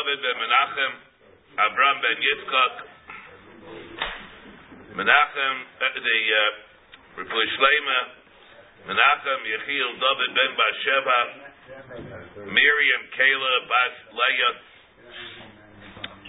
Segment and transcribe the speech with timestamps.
[0.00, 0.92] David ben Menachem,
[1.60, 2.74] Avram ben Yitzchak,
[4.96, 8.00] Menachem, the uh, Shlema,
[8.88, 11.20] Menachem Yechiel David ben Basheva,
[12.48, 14.54] Miriam Kayla bas Leah,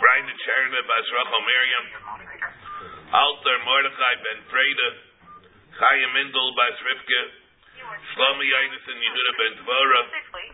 [0.03, 1.85] Reina Cherna bas Rachel Miriam,
[3.15, 4.90] Alter Mordechai ben Freda,
[5.79, 7.21] Chaya Mindel bas Rivka,
[8.12, 10.05] Shlomi Yonason Yehuda ben Dvorah,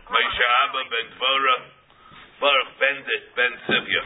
[0.06, 1.77] Moshe Abba ben Dvorah,
[2.38, 4.02] Baruch Bendit ben Sivya.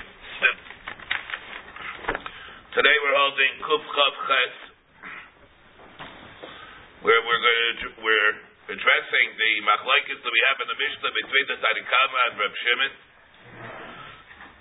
[2.72, 4.56] Today we're holding Kuf Chav Ches,
[7.04, 8.32] where we're going to we're
[8.72, 12.92] addressing the machlekes that we have in the Mishnah between the Tarikama and Reb Shimon.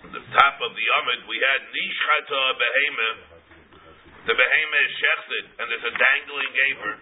[0.03, 3.09] At the top of the Amid, we had Nishchata Behema.
[4.27, 6.95] The Behema is shechted, and there's a dangling aver.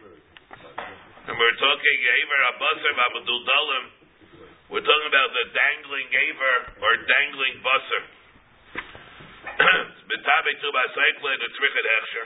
[0.85, 3.98] And we're talking aver v'abadul dalim.
[4.69, 7.57] We're talking about the dangling aver or dangling
[11.89, 12.25] hechsher.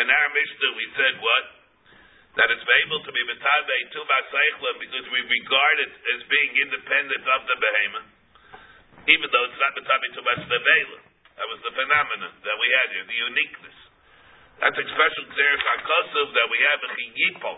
[0.00, 1.44] In our Mishnah, we said what?
[2.40, 3.22] That it's able to be
[3.92, 8.08] tu b'aseikle because we regard it as being independent of the behemoth,
[9.12, 10.98] even though it's not tu b'asnevela.
[11.36, 13.78] That was the phenomenon that we had here, the uniqueness.
[14.56, 17.52] That's a special xeris hakosov that we have in Chiyipo.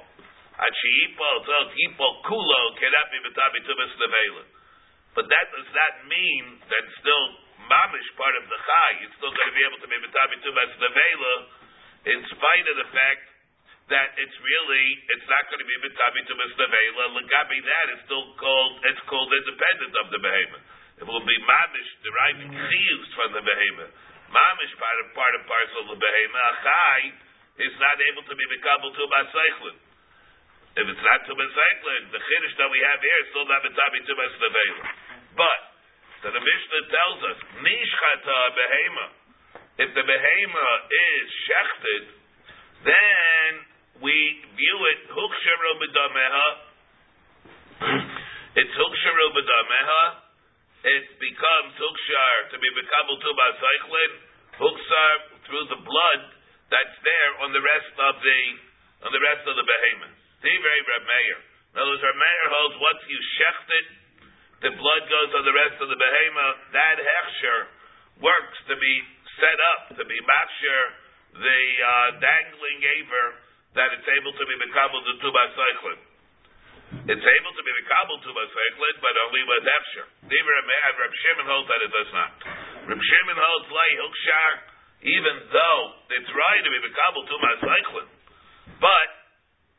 [5.16, 7.24] But that does not mean that still
[7.68, 8.90] mamish part of the chai.
[9.04, 11.34] It's still going to be able to be b'tabi tumas nevela,
[12.12, 13.24] in spite of the fact
[13.88, 14.84] that it's really
[15.16, 17.04] it's not going to be b'tabi tumas nevela.
[17.16, 20.64] Legabi that is still called it's called independent of the behemoth.
[21.00, 23.92] It will be mamish deriving chiyus from the behemoth.
[24.28, 26.44] Mamish part of part of parcel of the behemoth.
[26.44, 27.00] A chai
[27.64, 29.85] is not able to be bekabel tumas seichlin.
[30.76, 34.00] If it's not tumas seichlin, the chiddush that we have here is still not b'tabi
[34.04, 34.84] tumas nevela.
[35.32, 35.60] But
[36.20, 39.06] so the Mishnah tells us, Nishchata behema.
[39.80, 42.04] If the behema is shechted,
[42.84, 43.50] then
[44.04, 44.16] we
[44.52, 46.48] view it huksharu b'dameha.
[48.60, 50.02] It's huksharu b'dameha.
[50.84, 54.12] It becomes hukshar to be bekabel tu b'aseichlin.
[54.60, 55.14] Huksar
[55.48, 56.22] through the blood
[56.68, 58.40] that's there on the rest of the
[59.08, 60.25] on the rest of the behema.
[60.46, 61.38] Divrei Reb Meir.
[61.74, 63.86] In other words, Reb Meir holds once you shecht it,
[64.62, 67.60] the blood goes on the rest of the behemoth, that hechsher
[68.22, 68.94] works to be
[69.36, 70.82] set up, to be mafsher,
[71.36, 73.26] the uh, dangling aver,
[73.76, 76.00] that it's able to be mekabel to tuba cyclin.
[77.10, 80.06] It's able to be mekabel tuba cyclin, but only with hechsher.
[80.30, 80.52] Neither
[80.96, 82.30] Reb Shimon holds that it does not.
[82.88, 84.52] Reb Shimon holds lay hukshar,
[85.04, 85.82] even though
[86.16, 88.08] it's right to be mekabel tuba cyclin,
[88.80, 89.25] but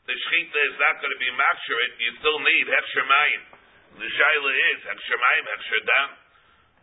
[0.07, 3.57] the shechita is not going to be mafsher it, you still need hechsher mayim.
[3.97, 6.09] The shaila is Hechsher Mayim, Hechsher Dam,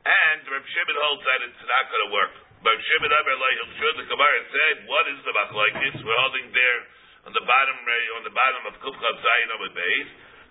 [0.02, 2.34] and Reb Shimon holds that it's not going to work.
[2.58, 5.94] But Shimon Amar Leihil the Gemara said, what is the machlekes?
[6.02, 6.80] We're holding there
[7.30, 7.76] on the bottom
[8.18, 10.08] on the bottom of Kufchav Zayin Amud Beis.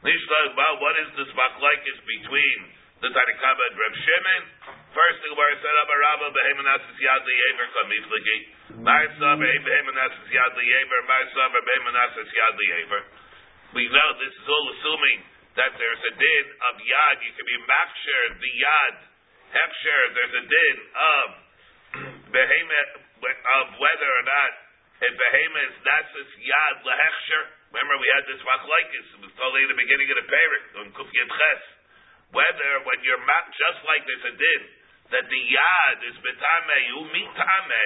[0.07, 2.59] Nishla what is this machlekes between
[3.03, 4.43] the Reb Shimon?
[4.95, 7.67] First, said, Amar Rabba Yad Liyever
[9.67, 11.03] Behemanasis Yad Liyever.
[11.67, 13.01] Behemanasis Yad Liyever.
[13.75, 15.19] We know this is all assuming
[15.59, 18.95] that there's a din of yad, you can be mafsher the yad.
[19.51, 21.27] Hefsher, there's a din of
[23.19, 24.51] of whether or not
[25.03, 27.43] a behemoth is nasis yad lehechsher.
[27.75, 30.87] Remember, we had this machlaikis, it was told in the beginning of the parak, on
[30.95, 31.82] Kuf Ches.
[32.33, 34.61] Whether, when you're map, just like there's a din,
[35.13, 37.85] that the yad is betame, umitame,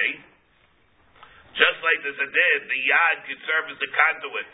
[1.52, 2.30] just like there's a
[2.72, 4.50] the yad could serve as the conduit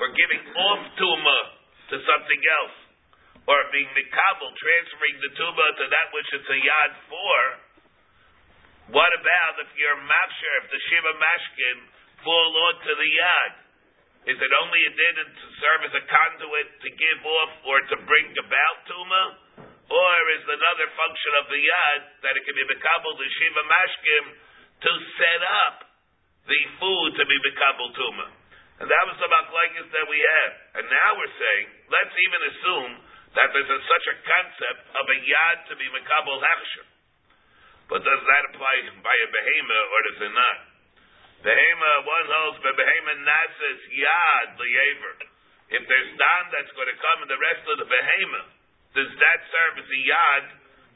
[0.00, 1.44] for giving off tumah
[1.92, 2.76] to something else,
[3.44, 7.40] or being mikabel, transferring the tuba to that which it's a yad for.
[8.96, 11.78] What about if you're if the shiva mashkin
[12.24, 13.67] fall onto the yad?
[14.28, 17.96] Is it only a din to serve as a conduit to give off or to
[18.04, 19.24] bring about tuma?
[19.88, 23.64] Or is it another function of the yad that it can be mikabel the shiva
[23.64, 24.24] mashkim
[24.84, 25.76] to set up
[26.44, 28.28] the food to be mikabel tuma?
[28.84, 30.50] And that was the machlekes that we had.
[30.76, 32.92] And now we're saying, let's even assume
[33.32, 36.84] that there's a, such a concept of a yad to be makabel hechsher.
[37.88, 40.67] But does that apply by a behema or does it not?
[41.38, 45.14] Behema, one holds, behema nasis yad liyever.
[45.70, 48.42] If there's dan that's going to come in the rest of the behema,
[48.98, 50.44] does that serve as a yad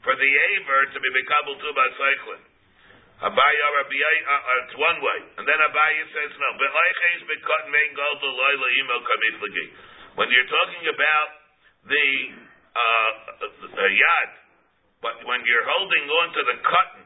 [0.03, 2.43] for the aver to be makabel to by cycling?
[3.23, 6.49] Abaya uh, it's one way, and then Abaya says no.
[10.19, 11.29] When you're talking about
[11.87, 12.07] the
[12.75, 13.11] uh,
[13.47, 14.29] uh, yad
[14.99, 17.03] But when you're holding on to the cotton,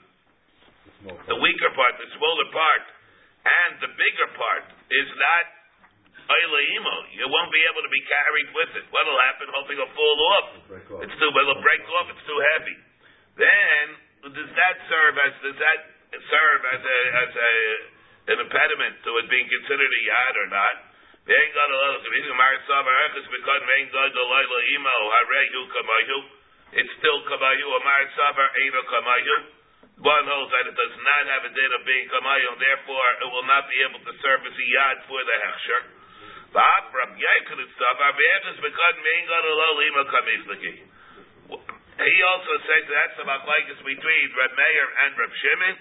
[1.34, 2.97] the weaker part, the smaller part,
[3.46, 5.46] and the bigger part is not
[6.28, 6.96] Oilaimo.
[7.16, 8.86] You won't be able to be carried with it.
[8.92, 9.48] What'll happen?
[9.56, 10.48] Hopefully it'll fall off.
[11.08, 12.12] It's too, it'll break off.
[12.12, 12.78] It's too heavy.
[13.40, 13.84] Then
[14.28, 15.80] does that serve as does that
[16.12, 17.54] serve as a as a
[18.28, 20.76] an impediment to it being considered a yad or not?
[21.28, 22.32] They ain't got a lot of reason.
[22.36, 26.20] because ain't got the laila imo harehu kamayu.
[26.76, 27.68] It's still kamayu.
[27.72, 29.57] Amar savar ain't kamayu.
[29.98, 33.30] One holds that it does not have a date of being kamayu, and therefore it
[33.34, 35.82] will not be able to serve as a yad for the hechsher.
[41.98, 45.76] He also says that's the machlekes between Reb Meir and Reb Shimon,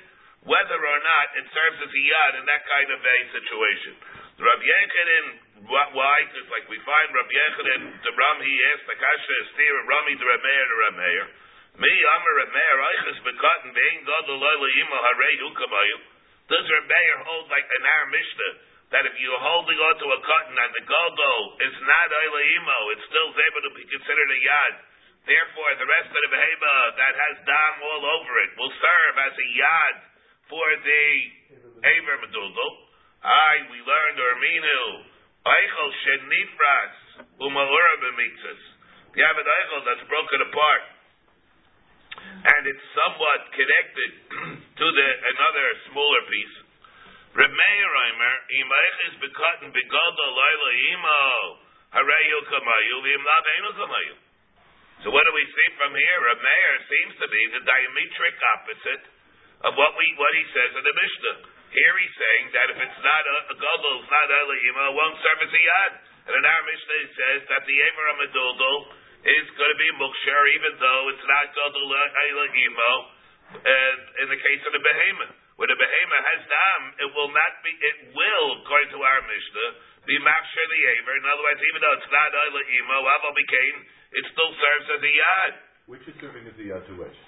[0.48, 4.00] whether or not it serves as a yad in that kind of a situation.
[4.40, 5.26] Rab Yechanan,
[5.92, 6.16] why?
[6.28, 10.24] Because like we find Rab Yechanan, the Ram he asked the Kasha Estir, Rami the
[10.24, 11.26] Reb Meir the Reb Meir.
[11.76, 15.98] Me Amar Meir, Eichus Bekotten, Vein God the Loila Yima Harei Hukamayu.
[16.48, 18.52] Does Reb Meir hold like an Ar Mishnah?
[18.96, 21.32] That if you're holding onto a cotton and the goldo
[21.68, 24.74] is not Oila Imo, it's still able to be considered a yad.
[25.28, 29.34] Therefore, the rest of the behema that has dam all over it will serve as
[29.36, 29.96] a yad
[30.48, 31.04] for the
[31.92, 32.68] Aver Meduldo.
[33.20, 34.80] I, we learned Orminu,
[35.44, 36.96] Eichel Shenifras,
[37.36, 38.62] Umaura Bemitzas.
[39.12, 40.95] You have an Eichel that's broken apart.
[42.46, 44.10] And it's somewhat connected
[44.80, 46.56] to the another smaller piece.
[47.36, 48.72] Imo,
[51.92, 52.96] Kamayu,
[53.76, 54.16] Kamayu.
[55.04, 56.18] So what do we see from here?
[56.24, 59.04] Reb Meir seems to be the diametric opposite
[59.68, 61.36] of what we what he says in the Mishnah.
[61.76, 65.20] Here he's saying that if it's not a, a it's not a elayima, it won't
[65.20, 65.92] serve as a yad.
[66.26, 68.96] And in our Mishnah it says that the emer amaduldo
[69.26, 72.92] is going to be mukshar, even though it's not gadol elayima.
[73.46, 77.52] Uh, in the case of the behemoth, where the behemoth has dam, it will not
[77.62, 77.70] be.
[77.70, 79.70] It will, according to our Mishnah,
[80.10, 81.14] be machshar the aver.
[81.14, 83.76] In other words, even though it's not elayima, aval became,
[84.18, 85.52] it still serves as a yad.
[85.86, 87.18] Which is serving as a yad to which?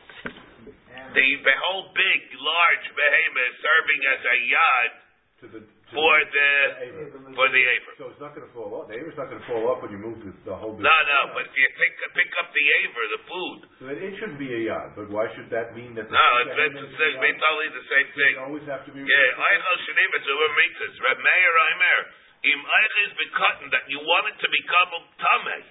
[1.15, 4.91] the, the whole big, large behemoth serving as a yad
[5.39, 6.51] to the, to for the,
[6.83, 7.93] the the for the aver.
[7.95, 8.91] So it's not going to fall off.
[8.91, 10.75] The aver's not going to fall off when you move the, the whole.
[10.75, 13.59] No, no, but if you pick pick up the aver, the food.
[13.79, 16.11] So it, it shouldn't be a yad, but why should that mean that?
[16.11, 18.33] The no, it's, it's, it's, it's totally the same thing.
[18.35, 18.99] It always have to be.
[19.07, 20.95] Yeah, Eichel Sheniva to Mitzvahs.
[21.07, 22.01] Reb Meir Aimer.
[22.39, 24.91] Im Eichel is begotten that you want it to become
[25.23, 25.65] tameh.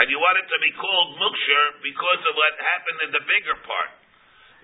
[0.00, 3.56] And you want it to be called muksher because of what happened in the bigger
[3.64, 3.92] part.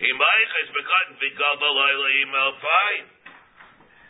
[0.02, 3.21] Imaich is begotten email fine.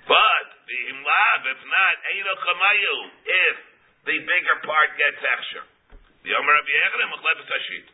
[0.07, 3.57] But the imlav, if not, kamayu, if
[4.03, 5.63] the bigger part gets extra.
[6.27, 7.87] The Omer Rabbi Yechanan Mechlefes Hashit.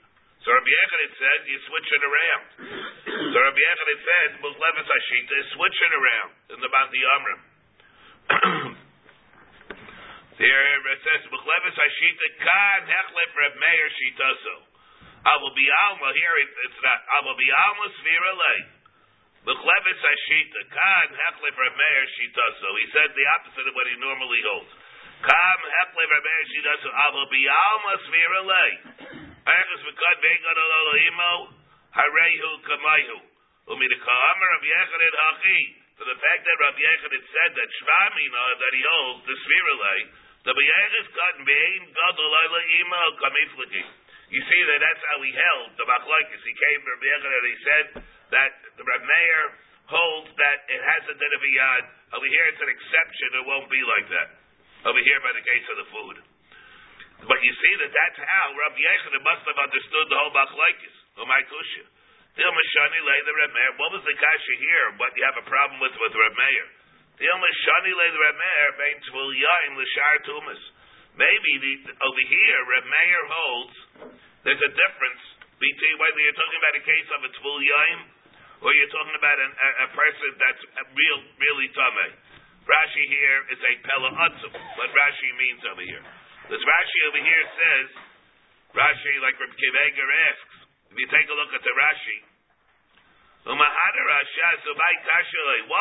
[0.44, 2.44] So Rabbi Yechanan says you switch it around.
[3.08, 7.40] So Rabbi Yechanan says Mechlefes Hashit is switch it around in the Banti Amrim.
[10.40, 10.64] There
[10.96, 14.56] it says Mechlefes Hashit kan hechlef Reb Meir shitaso.
[15.28, 16.36] I will be alma here.
[16.40, 17.00] It's not.
[17.04, 18.77] I will be alma svira lay.
[19.48, 22.46] The chlevis hashita kan hechlef remeir shita.
[22.60, 24.68] So he said the opposite of what he normally holds.
[25.24, 26.72] Kam hechlef remeir shita.
[26.84, 28.72] So I will be alma svira lay.
[29.48, 30.58] Ergus v'kad ve'gad
[31.08, 31.32] imo
[31.96, 33.18] harehu kamayhu.
[33.72, 35.60] Umi the ka'amar of Yecharid hachi.
[35.96, 39.74] To the fact that Rabbi Yecharid said that Shvamina uh, that he holds the svira
[39.80, 40.00] lay.
[40.44, 42.36] The B'yechis kat ve'in gadol
[42.84, 43.82] imo kamifliki.
[44.28, 46.40] You see that that's how he held the machlokes.
[46.44, 47.86] He came to Rabbi and he said
[48.36, 49.42] that the Reb Meir
[49.88, 51.84] holds that it has a din of yad.
[52.12, 53.28] Over here it's an exception.
[53.40, 54.28] It won't be like that.
[54.84, 56.16] Over here by the case of the food.
[57.24, 60.94] But you see that that's how Rabbi Yechanan must have understood the whole machlokes.
[61.24, 61.88] Umay kusha.
[62.36, 63.72] Dil Mashani lay the umm Reb Meir.
[63.80, 64.86] What was the kasha here?
[65.00, 66.66] What you have a problem with with Reb Meir?
[67.16, 68.68] Dil Mashani lay the umm Reb Meir.
[68.76, 70.62] Bein tvul yaim l'shar tumas.
[71.18, 73.76] Maybe the, over here, Reb Meir holds
[74.46, 75.22] there's a difference
[75.58, 78.00] between whether you're talking about a case of a tvul yaim
[78.62, 80.62] or you're talking about an, a, a, person that's
[80.94, 82.10] real, really tame.
[82.70, 84.54] Rashi here is a pella atzum.
[84.78, 86.06] What Rashi means over here.
[86.54, 87.88] This Rashi over here says,
[88.78, 90.54] Rashi, like Reb Akiva Eiger asks,
[90.94, 92.18] if you take a look at the Rashi,
[93.48, 93.58] what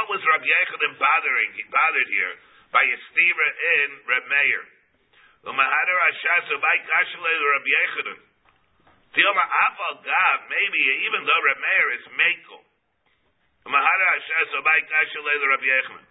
[0.08, 2.34] was Rabbi Yechanan bothering, he bothered here
[2.72, 3.50] by a stira
[3.84, 4.77] in Reb Meir?
[10.48, 12.62] Maybe even though Reb Meir is Mekel.
[13.68, 16.06] Mahara Asher Sobai Kasha Leila Rabbi Yechanan.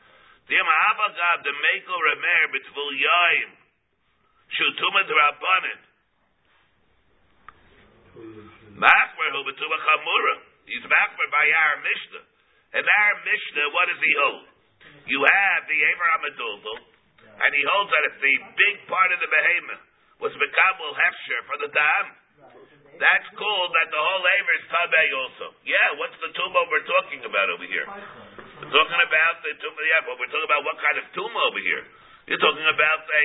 [0.47, 3.51] Diyama Abba Gav the Mekel Reb Meir B'Tvul Yaim
[4.55, 5.81] Shutuma Drabanan.
[8.77, 10.37] Machmer hu betuba chamura.
[10.67, 12.25] He's machmer by our Mishnah.
[12.77, 14.47] And our Mishnah, what does he hold?
[15.07, 16.81] You have the Aver Amadulbul,
[17.37, 19.85] and he holds that if the big part of the behemoth
[20.25, 22.07] was Mekabel Hefsher for the Dam,
[22.97, 25.47] that's called that the whole Aver is Tabei also.
[25.69, 27.85] Yeah, what's the tumah we're talking about over here?
[27.85, 31.61] We're talking about the tumah, yeah, but we're talking about what kind of tumah over
[31.61, 31.85] here?
[32.25, 33.25] You're talking about a,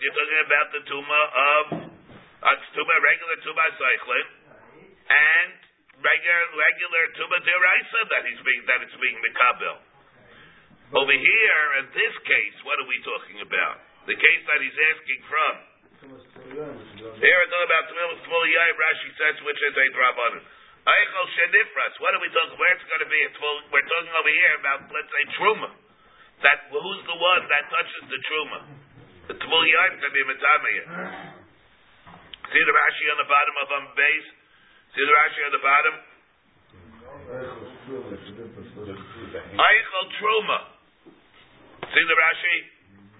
[0.00, 4.28] you're talking about the tumah of, uh, tumah, regular tumah cycling,
[5.12, 5.52] and
[6.00, 9.76] regular, regular tumah deraisa that he's being, that it's being Mekabel.
[10.90, 13.78] Over here, in this case, what are we talking about?
[14.10, 15.54] The case that he's asking from.
[17.22, 20.42] Here we're talking about Tvil Yaim, Rashi says, which is a Drabanan.
[20.82, 23.22] Eichel Shenifras, what are we talking, where it's going to be?
[23.70, 25.70] We're talking over here about, let's say, Truma.
[26.42, 28.58] That, who's the one that touches the Truma?
[29.30, 30.86] The Tvil Yaim can be Metamiyah.
[32.50, 34.28] See the Rashi on the bottom of um base?
[34.98, 35.94] See the Rashi on the bottom?
[39.54, 40.79] Eichel Truma.
[41.90, 42.56] See the Rashi?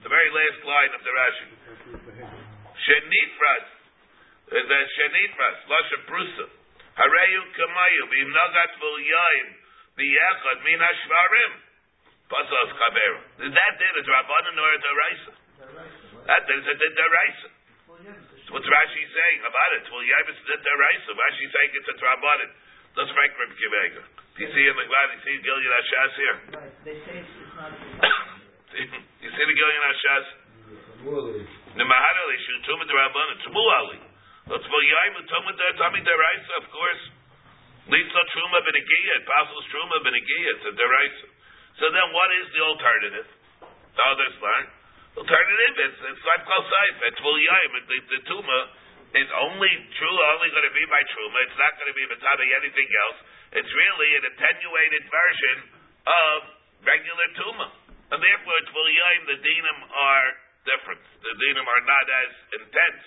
[0.06, 1.46] The very last line of the Rashi.
[2.86, 3.66] Shenifras.
[4.46, 5.58] The Shenifras.
[5.66, 6.46] Lasha Brusa.
[6.94, 8.02] Hareyu Kamayu.
[8.14, 9.48] Bim Nagat Vul Yaim.
[9.98, 11.52] Biyechad Min Hashvarim.
[12.30, 13.50] Pasos Kaberu.
[13.50, 13.94] Is that there?
[13.98, 15.32] Is Rabbanan or the Raisa?
[16.30, 17.48] That is a Deraisa.
[18.54, 19.84] What's Rashi saying about it?
[19.90, 21.10] Well, Yaim is the Deraisa.
[21.10, 22.50] Rashi saying it's a Rabbanan.
[22.94, 24.04] Let's make Reb Akiva Eiger.
[24.34, 25.10] Do you see in the Glad?
[25.14, 26.38] You see Gilyon Hashas here?
[26.54, 27.74] Right, they say it's not.
[28.70, 30.26] you see the Gilyon Hashas?
[31.74, 33.38] The Maharali Shutuma the Rabbanan.
[33.42, 33.98] Tmuali.
[34.50, 37.02] Let's go Yaim and Tumah the Tami Deraisa, of course.
[37.90, 41.28] Lisa Truma Benegia, Apostles Truma Benegia, it's a Deraisa.
[41.82, 43.28] So then what is the alternative?
[43.96, 44.66] The others learn.
[45.18, 48.58] Alternative is it's like Kosai, it's Vul Yaim, the, the Tuma
[49.18, 51.38] is only true, only going to be by Truma.
[51.42, 53.18] It's not going to be Matabi anything else.
[53.58, 55.56] It's really an attenuated version
[56.06, 56.36] of
[56.86, 57.66] regular Tuma.
[58.10, 60.28] And therefore, Yaim, the Dinam are
[60.66, 61.02] different.
[61.22, 63.04] The Dinam are not as intense.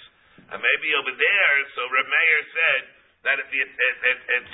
[0.51, 2.81] And maybe over there, so Reb Meir said
[3.23, 4.53] that if, it, it, it, it's,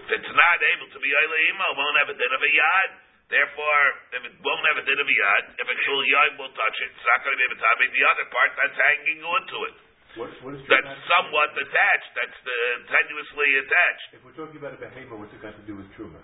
[0.00, 2.50] if it's not able to be Eile Ima, it won't have a din of a
[2.52, 2.90] Yad.
[3.24, 3.82] Therefore,
[4.20, 6.76] if it won't have a din of a Yad, if it's Vul Yaim, will touch
[6.84, 6.92] it.
[6.92, 7.84] It's not going to be able to Matabi.
[7.92, 9.76] The other part that's hanging onto it.
[10.14, 12.10] What, what is That's somewhat attached.
[12.14, 12.54] That's uh,
[12.86, 14.08] tenuously attached.
[14.14, 16.22] If we're talking about a behavior, what's it got to do with Truma?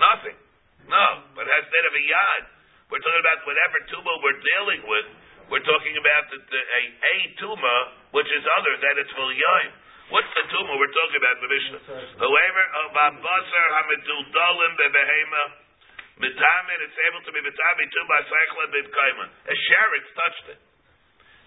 [0.00, 0.38] Nothing.
[0.88, 2.42] No, but it has net of a yad.
[2.88, 5.06] We're talking about whatever tumor we're dealing with.
[5.52, 7.76] We're talking about the, the, a, a tuma
[8.16, 9.28] which is other than its full.
[10.08, 11.80] What's the tumor we're talking about in the Mishnah?
[12.16, 15.44] Whoever uh, of abasar hamidul dalim bebehema
[16.16, 19.24] mitamin, it's able to be mitami tuma cycla bibkaima.
[19.52, 20.60] A sheretz touched it.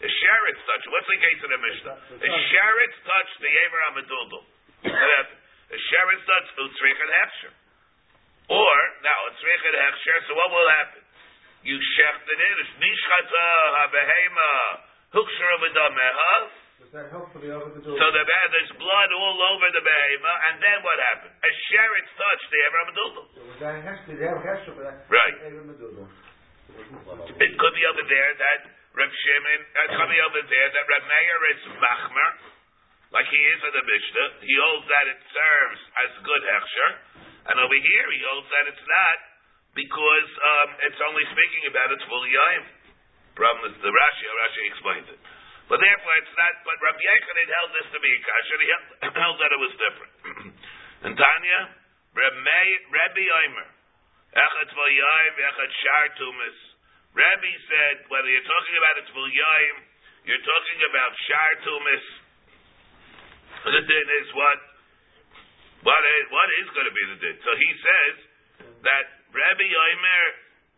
[0.06, 0.92] A sheretz touched it.
[0.94, 1.96] What's the case in the Mishnah?
[2.22, 4.46] A sheretz touched the aver hamidul.
[4.86, 7.54] A sheretz touched utzrich and hefsher.
[8.52, 11.01] Or, now, it's Richard Hechsher, so what will happen?
[11.62, 13.48] You shechted it, it's Nishchata
[13.86, 14.52] HaBehema,
[15.14, 16.34] Hukshara V'dameha,
[16.82, 20.56] Does that help for the other so the, there's blood all over the Behema, and
[20.58, 21.38] then what happened?
[21.38, 23.22] A sheretz touched the Abraham Adulto.
[23.38, 25.06] So was has to, they have has to, but.
[25.06, 25.38] Right.
[27.46, 28.60] It could be over there that
[28.98, 32.32] Reb Shimon, uh, it could be over there that Reb Meir is Machmer,
[33.14, 34.28] like he is in the Mishnah.
[34.42, 36.90] He holds that it serves as good Hechsher,
[37.54, 39.31] and over here he holds that it's not,
[39.76, 42.64] because um, it's only speaking about its full Yaim.
[43.40, 45.20] Problem is the Rashi, Rashi explains it.
[45.72, 49.16] But therefore it's not, but Rabbi Yechanan held this to be a kasher, he held,
[49.24, 50.14] held that it was different.
[51.08, 51.60] and Tanya,
[52.12, 53.70] Rabbi Omer,
[54.36, 56.60] Echad Tvul Yaim, Echad Shar Tumis.
[57.16, 59.76] Rabbi said, whether you're talking about its Tvul Yaim,
[60.28, 62.06] you're talking about Shar Tumis,
[63.64, 64.60] the din is what?
[65.88, 67.36] What is, what is going to be the din?
[67.48, 68.16] So he says
[68.84, 70.24] that Rabbi Omer,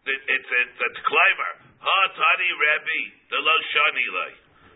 [0.05, 1.53] that it's a, it's a climber.
[1.81, 3.01] Ha tani Rabbi,
[3.33, 4.33] the lo shani lay.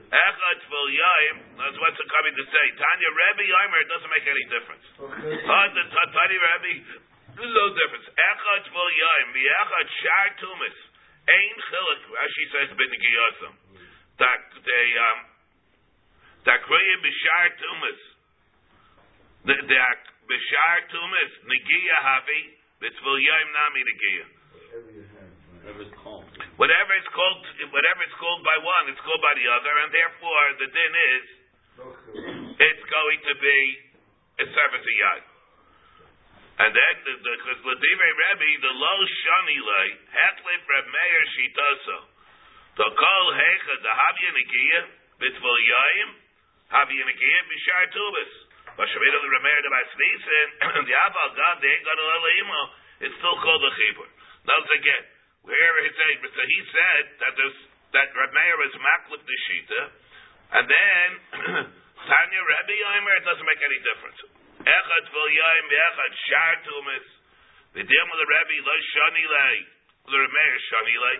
[0.07, 2.65] Echad Tvul Yaim, that's what's it coming to say.
[2.73, 4.85] Tanya Rabbi Omer, it doesn't make any difference.
[4.97, 6.73] Ha tani Rabbi,
[7.37, 8.07] there's no difference.
[8.09, 10.77] Echad Tvul Yaim, the Echad Shar Tumis.
[11.27, 13.53] Ein Chilik, Rashi says, bin Giyosam.
[14.15, 15.19] That they, um,
[16.47, 18.01] that Kriyim Bishar Tumis.
[19.43, 19.79] The, the
[20.23, 24.25] Bishar Tumis, Negiya Havi, Bitzvul Yaim Nami Negiya.
[24.77, 25.37] Every hand.
[25.67, 27.43] Whatever it's called,
[27.75, 31.25] whatever it's called by one, it's called by the other, and therefore the din is
[32.55, 33.59] it's going to be
[34.41, 35.23] a service of yad.
[36.57, 41.97] And then, because the, Ladive Rebbe, the low shani lay, hetlif Reb Meir shitaso,
[42.81, 44.81] the kol hecha, the havya negiya,
[45.21, 46.09] bitzvol yaim,
[46.73, 48.33] havya negiya, bishar tubis.
[48.77, 50.47] Vashavida the Rameir the Masnisin,
[50.85, 52.05] the Aval God, they ain't got a
[53.01, 54.05] it's still called a Chibur.
[54.45, 55.03] Now again,
[55.41, 57.33] where he said, he said that
[57.97, 59.81] that Rameir is Maklif the Shita,
[60.61, 61.07] and then
[62.07, 64.19] Tanya Rebbe Yomer, it doesn't make any difference.
[64.61, 66.13] Echad Vil Echad
[67.73, 68.27] the with the
[68.61, 69.55] Lo Shani Lei,
[70.05, 71.15] the Rameir Shani Lei,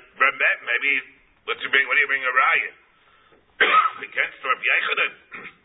[0.62, 0.94] maybe,
[1.50, 2.76] what's you bring, what do you bring a riot?
[4.06, 5.57] Against Rabbi Yechanan.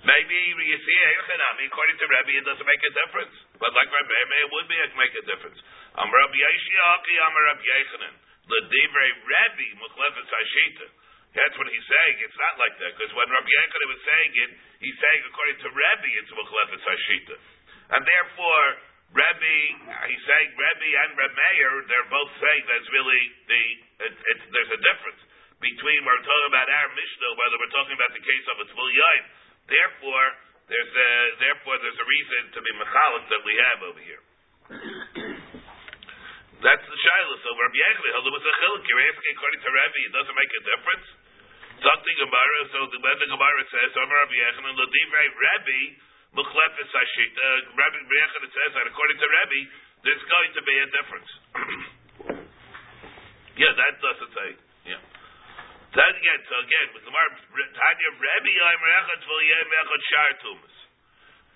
[0.00, 3.36] Maybe you see Yechanan, according to Rabbi, it doesn't make a difference.
[3.60, 5.60] But like Rabbi Meir, it would be, it make a difference.
[5.92, 8.14] I'm Rabbi Yeshiaki, I'm Rabbi Yechanan.
[8.48, 10.86] The Divrei Rabbi, Mukhlefet Hashita.
[11.36, 12.16] That's what he's saying.
[12.24, 12.96] It's not like that.
[12.96, 17.36] Because when Rabbi Yechanan was saying it, he's saying according to Rabbi, it's Mukhlefet Hashita.
[17.92, 18.64] And therefore,
[19.12, 19.56] Rebbe,
[20.08, 23.62] he's saying Rebbe and Reb Meir, they're both saying that's really the,
[24.06, 25.20] it, it's, there's a difference
[25.60, 28.88] between we're talking about our Mishnah, whether we're talking about the case of a Tzvul.
[29.66, 30.26] Therefore,
[30.70, 31.10] there's a,
[31.42, 34.22] therefore there's a reason to be Mechalik that we have over here.
[36.60, 37.40] That's the Shiloh.
[37.40, 40.52] So Rabbi Yechli, although it's a chilik, you're asking according to Rebbe, it doesn't make
[40.52, 41.08] a difference.
[41.80, 45.80] Something Gemara, so the, when the Gemara says, Rabbi Yechli, Ladivrei Rebbe,
[46.36, 49.60] Mukhlefes Hashita, uh, Rabbi Yechli says that according to Rabbi,
[50.04, 51.30] there's going to be a difference.
[53.64, 54.50] yeah, that doesn't say.
[55.90, 60.76] That again, so again, with Gemara, Tanya Rebbe, I'm Rechat V'yem Echad Shar Tumas.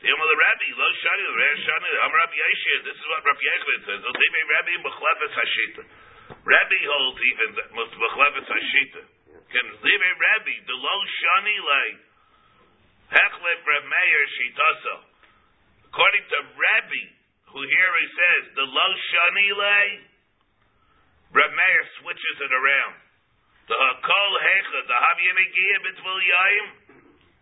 [0.02, 2.76] The Yom of the Rabbi, Lo Shani, the Rei Shani, I'm Rabbi Yeshia.
[2.82, 4.00] This is what Rabbi Yechli says.
[4.02, 5.82] The Lime Rabbi Mukhlefes Hashita.
[6.50, 7.48] Rabbi holds even
[7.78, 9.02] Mukhlefes Hashita.
[9.54, 11.90] Can Lime Rabbi, the Lo Shani Lei.
[13.14, 14.96] Hechlef Reb Meir Shitasa.
[15.94, 17.02] According to Rabbi,
[17.54, 19.86] who here he says, the Lo Shani Lei,
[21.38, 23.03] Reb Meir switches it around.
[23.64, 26.66] The Hakol Hecha, the Havyanagiyah B'Tvul Yaim,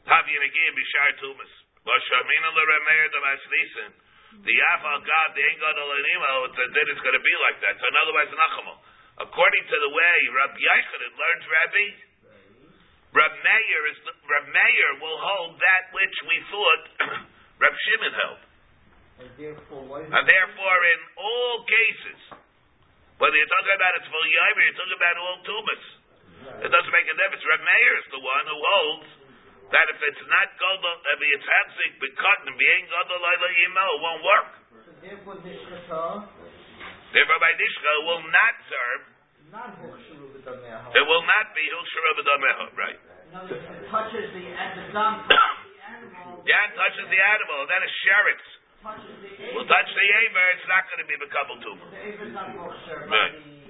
[0.06, 1.52] Havyanagiyah B'Shar Tumas.
[1.82, 3.90] Vashamina L'Remeir the Masnisin.
[4.46, 7.74] The Afal God, the Ain't God Olanimo, then it's going to be like that.
[7.76, 8.74] So in other words, Nachamo.
[9.28, 11.86] According to the way Rabbi Yechon learned Rabbi,
[13.12, 16.82] Rab Meir, is, Rab Meir will hold that which we thought
[17.62, 18.40] Rab Shimon held.
[19.20, 22.20] And therefore, And therefore, in all cases,
[23.20, 25.84] whether you're talking about it's or you're talking about all Tumas,
[26.62, 27.44] it doesn't make a difference.
[27.46, 29.08] Reb Meir is the one who holds
[29.72, 34.00] that if it's not Godel, I mean, it's Hapsik, Bekot, and being Laila Yimel, it
[34.04, 34.50] won't work.
[37.12, 39.02] Therefore, by Nishka, it will not serve,
[39.52, 40.96] not Hoksharu B'Dameha.
[40.96, 42.96] it will not be Hilshara B'Dameha, right?
[42.96, 46.40] In other words, it touches the, the animal.
[46.44, 48.46] Yeah, touches the animal, then it's Sheretz.
[48.80, 51.16] Touches the Will touch the Aver, it's not going to be.
[51.20, 52.48] The aver's not
[53.12, 53.61] Right.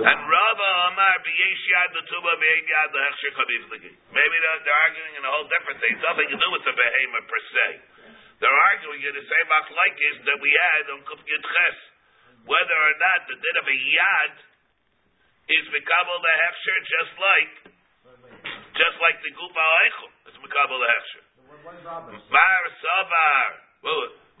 [0.00, 2.90] And Rava Amar b'yesh yad the tuba yad
[3.68, 3.92] ligi.
[4.10, 5.92] Maybe they're, arguing in a whole different thing.
[5.94, 7.66] It's nothing to do with the behemoth per se.
[8.40, 11.78] They're arguing in the same machlaikis that we had on Kuf Yud Ches,
[12.48, 14.34] whether or not the din of a yad
[15.52, 16.34] is mikabel the
[16.88, 17.52] just like
[18.78, 20.88] just like the gufa eichel is mikabel the
[21.84, 22.16] Robin?
[22.16, 23.48] Mar savar,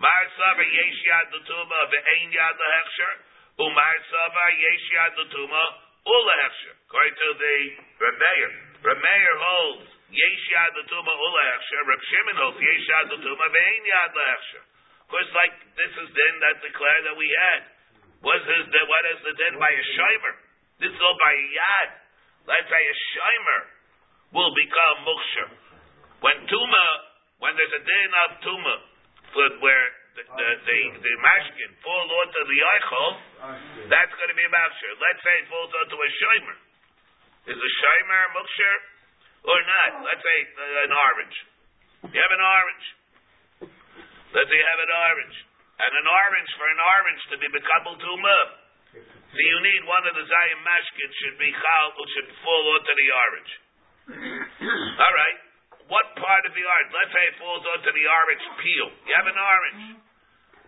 [0.00, 3.29] mar savar yesh yad the tuba v'ein yad the hechsher.
[3.60, 5.64] Umar Savar Yesh Yad Latuma
[6.08, 6.74] Ula Hefsher.
[6.88, 7.56] According to the
[8.00, 8.50] Remeir.
[8.80, 11.80] Remeir holds Yesh Yad Latuma Ula Hefsher.
[11.84, 14.64] Reb Shimon holds Yesh Yad Latuma Vein Yad Hefsher.
[15.04, 17.68] Of course, like this is then that declare that we had.
[18.20, 20.34] Was his what is the din by a shimer?
[20.76, 21.90] This is all by a yad.
[22.48, 23.60] Let's say a shimer
[24.36, 25.48] will become muksher.
[26.20, 26.86] When tuma,
[27.40, 28.76] when there's a din of tuma,
[29.64, 33.10] where the the the, the mashkin fall onto the eichel,
[33.88, 34.92] that's going to be a mafsher.
[34.98, 36.56] Let's say it falls onto a shimer.
[37.50, 38.76] Is a shimer muksher
[39.46, 39.90] or not?
[40.04, 41.36] Let's say uh, an orange.
[42.10, 42.86] You have an orange.
[44.34, 45.36] Let's say you have an orange.
[45.80, 48.38] And an orange, for an orange to be bekabel tuma,
[48.92, 53.08] so you need one of the Zayim mashkin should be chal, should fall onto the
[53.14, 53.52] orange.
[55.06, 55.38] All right.
[55.90, 56.90] What part of the orange?
[56.94, 58.88] Let's say it falls onto the orange peel.
[59.10, 59.82] You have an orange.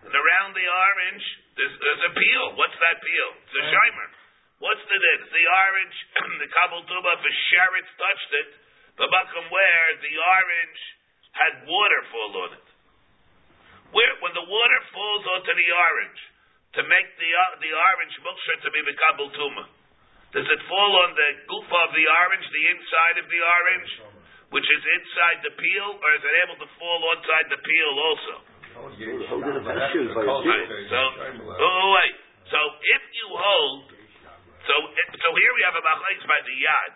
[0.03, 1.23] And around the orange,
[1.55, 2.45] there's, there's a peel.
[2.59, 3.29] What's that peel?
[3.47, 4.09] It's a shimer.
[4.59, 5.21] What's the this?
[5.31, 5.97] The orange,
[6.43, 8.49] the kabul tuba, if a sheretz touched it,
[8.99, 10.81] the buckham where the orange
[11.39, 12.67] had water fall on it.
[13.95, 16.19] Where, when the water falls onto the orange,
[16.73, 19.65] to make the uh, the orange mukshar to be the kabul tuma,
[20.33, 23.91] does it fall on the goofa of the orange, the inside of the orange,
[24.53, 28.35] which is inside the peel, or is it able to fall inside the peel also?
[30.45, 30.69] Right.
[30.93, 32.15] So, oh, oh, wait.
[32.53, 33.89] So if you hold,
[34.69, 36.91] so eh, so here we have a machlekes by the yad.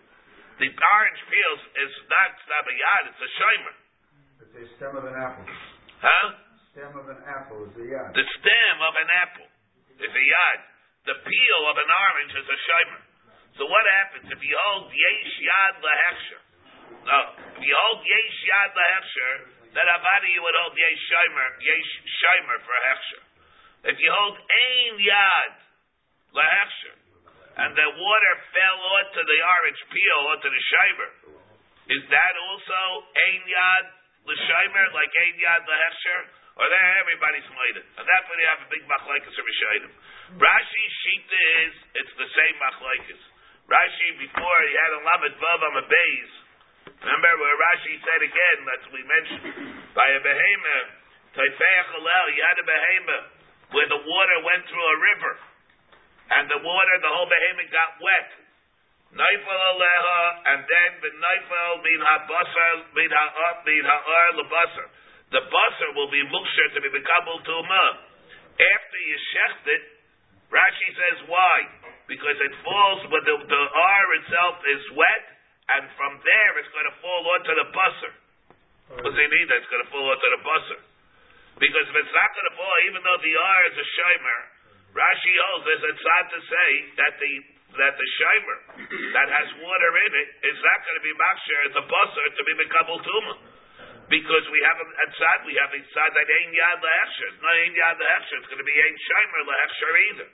[0.64, 3.74] the orange peels is not it's not a yad; it's a shimer.
[4.40, 5.44] It's the stem of an apple.
[6.00, 6.26] Huh?
[6.72, 8.16] Stem of an apple is a yad.
[8.16, 9.48] The stem of an apple
[10.00, 10.60] is a yad.
[11.04, 13.02] The peel of an orange is a shimer.
[13.60, 16.43] So what happens if you hold yesh yad lahechsher?
[17.04, 17.18] No,
[17.58, 19.34] if you hold yesh yad lahechsher,
[19.76, 23.22] then avadi you would hold yesh shimer, yesh shimer for hechsher.
[23.92, 25.52] If you hold ein yad
[26.32, 26.96] lahechsher,
[27.54, 31.10] and the water fell onto the orange peel, onto the shimer,
[31.92, 32.80] is that also
[33.12, 33.86] ein yad
[34.24, 36.44] l'shimer, like ein yad lahechsher?
[36.54, 39.90] Or there everybody's made And that's when you have a big machlaikas or Rishayim.
[40.38, 43.22] Rashi Shita is, it's the same machlaikas.
[43.66, 46.34] Rashi, before he had a lamed vav on a base,
[46.86, 49.44] remember where Rashi said again, that we mentioned,
[49.98, 50.90] by a behemoth,
[51.34, 53.26] Taifeach Alel, you had a behemoth,
[53.74, 55.34] where the water went through a river,
[56.38, 58.30] and the water, the whole behemoth got wet.
[59.14, 64.86] Naifel Aleha, and then the Naifel min ha-basar, min min ha-ar lebasar.
[65.30, 67.84] The basar will be mukshar to be bekabel tuma.
[68.58, 69.84] After you shecht it,
[70.50, 71.56] Rashi says why?
[72.06, 75.24] Because it falls when the, the R itself is wet,
[75.64, 78.14] and from there it's going to fall onto the basar.
[78.92, 80.80] What does he mean that it's going to fall onto the basar?
[81.56, 84.40] Because if it's not going to fall, even though the R is a shimer,
[84.94, 86.70] Rashi holds this, it's not to say
[87.02, 87.32] that the
[87.74, 91.74] that the shimer that has water in it is not going to be makshir as
[91.74, 93.34] a basar to be mekabel tuma.
[94.06, 97.26] Because we have a tzad, we have a tzad that ain't yad lehechsher.
[97.34, 98.36] It's not ain't yad lehechsher.
[98.38, 100.28] It's going to be ain't shimer lehechsher either.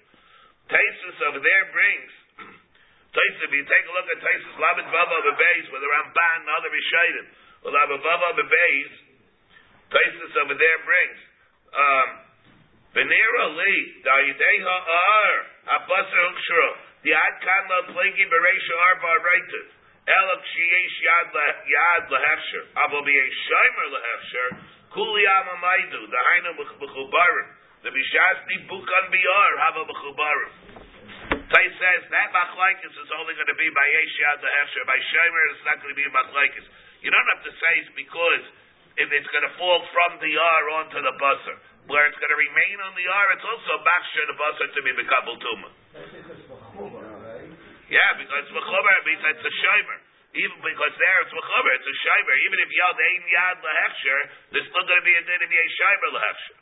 [0.68, 2.12] Taisus over there brings.
[3.10, 6.50] Taisus, if you take a look at Taisus, Lamed Vava Bebeis, with the Ramban and
[6.54, 7.26] other Rishayim,
[7.66, 8.92] with Lamed Vava Bebeis,
[9.90, 11.20] Taisus over there brings.
[11.74, 12.08] Um,
[12.94, 15.32] Venera Li, Da'ideha Ar,
[15.74, 16.68] Abasar Ukshro,
[17.02, 19.66] the Ad Kanla Plagi Beresha Arba Reitiv,
[20.06, 24.48] Elak Shiesh Yad Yad Lehefsher, Abo Be Shimer Lehefsher,
[24.94, 27.48] Kuli Amamaidu, the Hainu B'chubarim,
[27.82, 30.89] the Bishasni Bukan Biar, Hava B'chubarim.
[31.50, 35.42] Tai says that machlaikis is only going to be by Yesh Yad Lehefsher, by Shimer
[35.50, 36.66] it's not going to be machlaikis.
[37.02, 38.44] You don't have to say it's because
[38.98, 41.58] if it's going to fall from the R onto the buzzer.
[41.88, 44.94] Where it's going to remain on the R, it's also baksher the buzzer to be
[44.94, 45.70] bekabel tuma.
[47.90, 49.98] Yeah, because mechuber means it's a shimer.
[50.30, 52.34] Even because there it's mechuber, it's a shimer.
[52.46, 54.20] Even if yad ein yad lehechsher,
[54.54, 56.56] there's still going to be a din of yesh shimer lehechsher.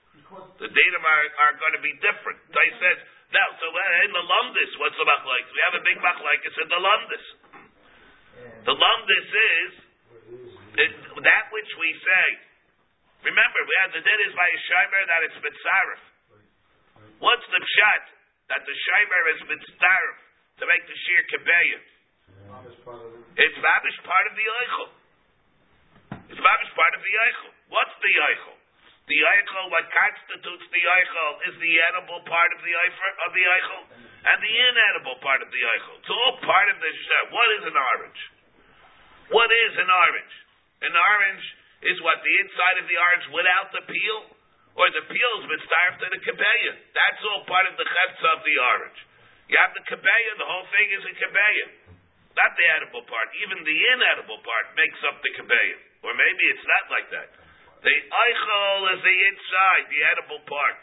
[0.65, 2.41] The datum are, are going to be different.
[2.53, 2.99] Tai says,
[3.29, 5.53] now, so in the lumdis, what's the machlaikis?
[5.53, 7.27] We have a big machlaikis in the lumdis.
[8.65, 9.73] The lumdis is
[10.79, 12.27] it, that which we say.
[13.29, 16.03] Remember, we had the din is by a shimer that it's mitzaref.
[17.19, 18.05] What's the pshat?
[18.49, 20.17] That the shimer is mitzaref
[20.59, 21.81] to make the sheer kebeya.
[23.39, 24.89] It's mabish part of the eichel.
[26.33, 27.53] It's mabish part of the eichel.
[27.69, 28.58] What's the eichel?
[29.09, 33.41] The eichel, what constitutes the eichel, is the edible part of the eichel, of the
[33.41, 33.83] eichel,
[34.29, 35.97] and the inedible part of the eichel.
[35.97, 37.23] It's all part of the sheh.
[37.33, 38.21] What is an orange?
[39.33, 40.35] What is an orange?
[40.85, 41.45] An orange
[41.89, 44.21] is what the inside of the orange without the peel,
[44.77, 46.73] or the peel is mitzaref to the kebeya.
[46.93, 49.01] That's all part of the chetza of the orange.
[49.49, 51.67] You have the kebeya, the whole thing is a kebeya.
[52.37, 53.33] Not the edible part.
[53.41, 55.79] Even the inedible part makes up the kebeya.
[56.05, 57.29] Or maybe it's not like that.
[57.79, 60.81] The eichel is the inside, the edible part.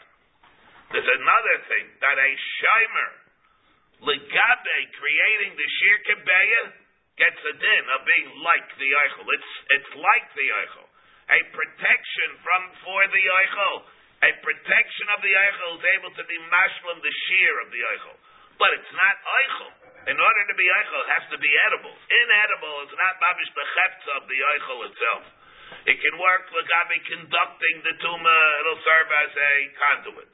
[0.96, 3.12] There's another thing, that a shimer,
[4.06, 6.62] legabe, creating the sheer kebeya,
[7.20, 9.28] gets a din of being like the eichel.
[9.28, 10.88] It's, it's like the eichel.
[11.36, 13.76] A protection from, for the eichel.
[14.24, 18.16] A protection of the eichel is able to be mashlim the shear of the eichel.
[18.56, 19.72] But it's not eichel.
[20.12, 21.92] In order to be eichel, it has to be edible.
[21.92, 23.66] Inedible is not babish the
[24.16, 25.24] of the eichel itself.
[25.86, 28.38] It can work legabe conducting the tuma.
[28.62, 30.32] It'll serve as a conduit.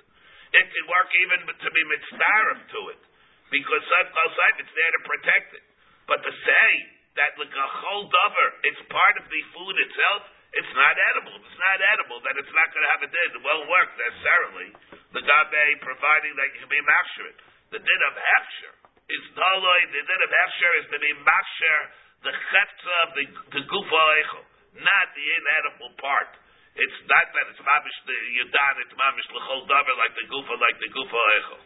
[0.52, 3.02] It can work even to be mitzvah to it,
[3.48, 5.64] because it's there to protect it.
[6.04, 6.68] But to say
[7.16, 11.40] that whole dover, it's part of the food itself, it's not edible.
[11.40, 13.28] It's not edible, then it's not going to have a din.
[13.32, 14.68] It won't work necessarily.
[15.16, 17.38] The gabe providing that you can be mafsher it.
[17.72, 18.74] The din of hefsher
[19.08, 19.80] is taloi.
[19.88, 21.80] The din of hefsher is to be mafsher
[22.22, 23.24] the chetza of the,
[23.56, 24.44] the gufa eichel,
[24.76, 26.32] not the inedible part.
[26.72, 30.78] It's not that it's mamish the yudan, it's mamish l'chol davar like the gufa, like
[30.80, 31.60] the gufa eichel.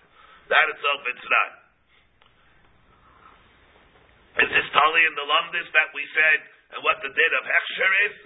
[0.51, 1.51] That itself, it's not.
[4.37, 6.38] Is this totally in the lumdis that we said,
[6.75, 8.16] and what the din of hechsher is?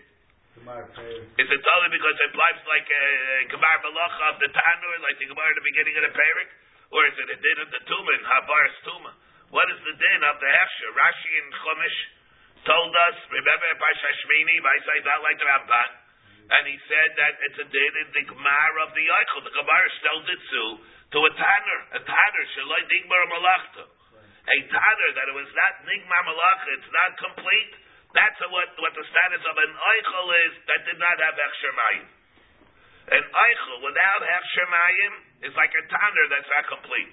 [1.38, 5.16] Is it totally because it implies like uh, a gemar malacha of the tanur, like
[5.22, 6.50] the gemar at the beginning of the parak,
[6.90, 9.12] or is it a din of the tuma in habar's tuma?
[9.54, 10.90] What is the din of the hechsher?
[10.96, 11.98] Rashi and Chumash
[12.64, 13.16] told us.
[13.30, 15.90] Remember Parsha Shmini, I say not like the Ramban.
[16.50, 19.46] and he said that it's a din in the Gemara of the Eichel.
[19.46, 20.62] The Gemara stelled it to,
[21.14, 21.80] to a Tanner.
[21.94, 23.84] A Tanner, Shalai Digmar Malachta.
[23.86, 27.72] A Tanner, that it was not Nigmar Malachta, it's not complete.
[28.10, 32.06] That's what, what the status of an Eichel is that did not have Hechsher Mayim.
[33.14, 35.12] An Eichel without Hechsher Mayim
[35.46, 37.12] is like a Tanner that's not complete.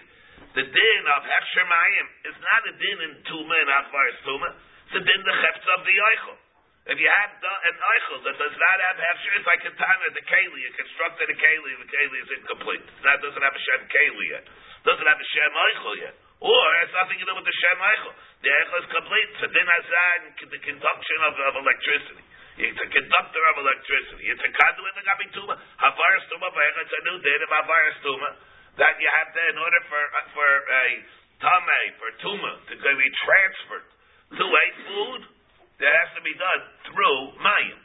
[0.57, 4.49] The din of Hechsher Mayim is not a din in Tuma and Achvaris Tuma.
[4.87, 6.39] It's a din the Chefts of the Eichel.
[6.87, 10.23] If you have an eichel that does not have hefsher, it's like a tana, the
[10.23, 10.59] keli.
[10.63, 12.87] You constructed a keli, the keli is incomplete.
[13.03, 14.47] That doesn't have a shem keli yet.
[14.87, 16.15] Doesn't have a shem eichel yet.
[16.39, 18.15] Or it has nothing to do with the shem eichel.
[18.15, 19.27] The eichel is complete.
[19.35, 20.19] It's a din hazan,
[20.55, 22.23] the conduction of, of electricity.
[22.63, 24.23] It's a conductor of electricity.
[24.31, 25.55] It's a conduit of gabituma.
[25.83, 28.29] Havaris tuma, it's a new din of havaris tuma
[28.79, 29.99] that you have to, in order for
[30.31, 30.85] for a
[31.43, 33.96] tame, for tuma to be transferred
[34.35, 35.21] to a food
[35.79, 37.79] that has to be done through mayim.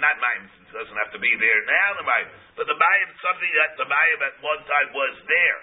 [0.00, 2.28] not mayim, it doesn't have to be there now, the mayim.
[2.54, 5.60] But the mayim, is something that the mayim at one time was there.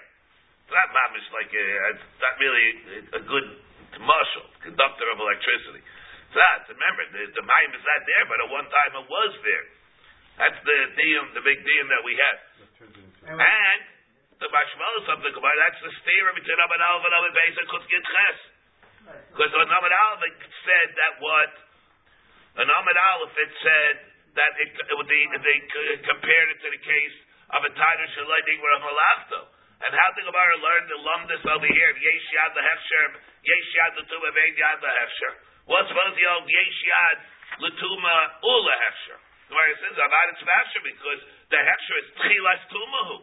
[0.64, 2.68] It's not mamish like a, it's not really
[3.18, 3.48] a, good
[4.00, 5.80] marshal, conductor of electricity.
[5.80, 6.68] It's not.
[6.70, 9.66] Remember, the, the mayim is not there, but at one time it was there.
[10.34, 12.36] That's the diyum, the big diyum that we had.
[13.38, 13.80] And
[14.42, 17.54] the mashmalos of the Gemara, that's the steer between Abba and Alva and Abba Beis
[17.54, 18.38] Ches.
[19.04, 21.52] Because on Amid Aleph said that what
[22.56, 23.94] on Amid Aleph it said
[24.34, 25.58] that it, it be, they
[26.02, 27.16] compared it to the case
[27.54, 29.40] of a Tainer Shalayding with a Malachto.
[29.84, 33.06] And how the Gemara learned the lumdus over here Yesh Yad the Hefsher,
[33.44, 35.32] Yesh Yad the Tuma, Vein Yad the Hefsher.
[35.68, 37.16] What's supposed to be called Yesh Yad
[37.60, 39.18] Latuma Ula Hefsher?
[39.18, 41.20] The Gemara says about it's faster because
[41.52, 43.16] the Hefsher is Tchilas Tumahu.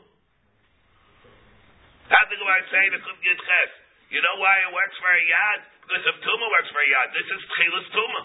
[2.14, 3.72] How the Gemara say the Kum Ches?
[4.12, 5.60] You know why it works for a yad?
[5.88, 8.22] Because if tuma works for a yad, this is tchilas tuma.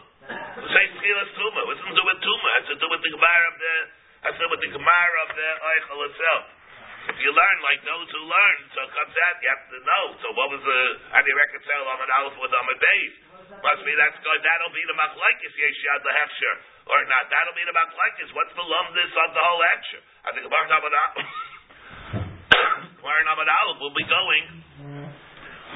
[0.59, 1.63] We say tchilas tuma.
[1.63, 2.49] What's to do with tuma?
[2.51, 3.75] It has to do with the gemara of the
[4.27, 6.43] has to do with the gemara of the eichel itself.
[7.07, 10.05] If you learn like those who learn, so it comes out, you have to know.
[10.27, 10.81] So what was the
[11.15, 13.15] how do you reconcile Amid Aleph with Amid Beis?
[13.63, 14.39] Must be that's good.
[14.43, 16.55] That'll be the machlekes yesh yad the hefsher
[16.91, 17.31] or not.
[17.31, 18.35] That'll be the machlekes.
[18.35, 20.03] What's the lumdis of the whole hefsher?
[20.27, 21.31] I think Gemara Amid Aleph.
[23.07, 24.67] Gemara Amid Aleph will be going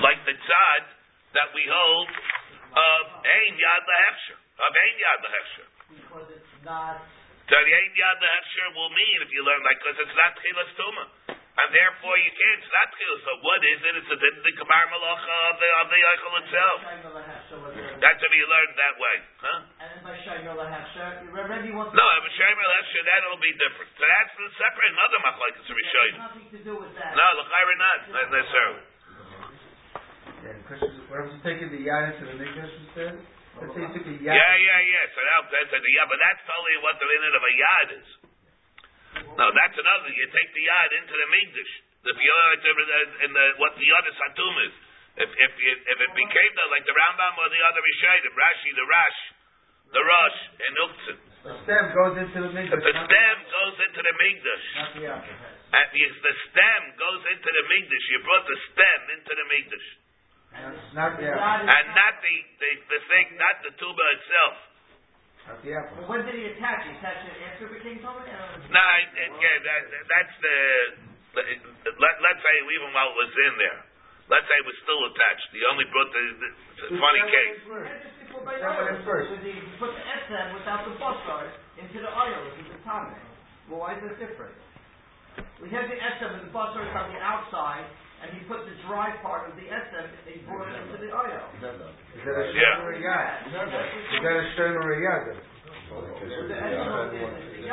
[0.01, 0.83] like the tzad
[1.37, 2.09] that we hold
[2.71, 5.67] of Ein Yad Lehefsher, of Ein Yad Lehefsher.
[5.91, 7.03] Because it's not.
[7.51, 10.73] So the Ein Yad Lehefsher will mean, if you learn like, because it's not Tchilas
[10.79, 11.07] Tuma.
[11.61, 13.21] And therefore you can't, it's not Tchilas.
[13.27, 13.93] So what is it?
[14.01, 16.79] It's a, the Kamar Malacha of the, of the Eichel itself.
[18.01, 19.17] That's if you learn that way.
[19.45, 19.61] Huh?
[19.83, 23.91] And then by Shaymel Lahefsher, Rebbe wants No, if Shaymel Lahefsher, that'll be different.
[23.99, 27.13] So that's the separate, another Machlaikas of There's nothing to do with that.
[27.19, 28.90] No, L'chaira not, not necessarily.
[30.41, 30.57] Yeah,
[31.13, 33.15] what was taking the yad into the mikdash instead?
[33.61, 34.33] Let's say you took a yad.
[34.33, 35.05] Yeah, yeah, yeah.
[35.13, 38.09] So now that's a, yeah, but that's totally what the minute of a yad is.
[39.37, 40.09] No, that's another.
[40.13, 41.73] You take the yad into the mikdash.
[42.01, 44.75] The in the what the other satum is.
[45.21, 48.87] If if if it became the, like the Rambam or the other Rishonim, Rashi, the
[48.89, 49.21] Rash,
[49.93, 51.19] the Rosh, and Uktzin.
[51.41, 52.81] The stem goes into the mikdash.
[52.81, 55.09] The stem goes into the mikdash, the
[55.71, 59.47] and if uh, the stem goes into the mikdash, you brought the stem into the
[59.49, 59.89] mikdash,
[60.51, 64.55] Not the and not the, the the thing, not the tuba itself.
[65.47, 65.95] Not the apple.
[66.03, 66.99] But when did he attach it?
[66.99, 68.27] Attach it after it became Torah?
[68.27, 70.57] No, it, it, yeah, that, that's the.
[71.31, 73.81] Let, let's say even while it was in there,
[74.27, 75.47] let's say it was still attached.
[75.55, 76.49] He only brought the, the,
[76.91, 77.59] the funny case.
[78.31, 79.31] Someone first.
[79.43, 83.15] He put the SM without the bustard into the oil, which the tame.
[83.71, 84.55] Well, why is it different?
[85.63, 87.87] We have the SM and the bustard on the outside,
[88.21, 91.09] and he put the dry part of the SM and he brought it into the
[91.13, 91.41] oil.
[91.57, 92.77] Is that a Yeah.
[92.77, 93.47] shem or a yad?
[93.49, 93.53] Is
[94.23, 95.25] that a shem or a yad?
[95.31, 96.45] The SM
[97.17, 97.65] is the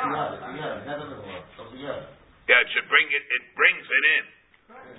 [1.84, 2.02] yad.
[2.48, 3.22] Yeah, it should bring it.
[3.28, 4.24] It brings it in.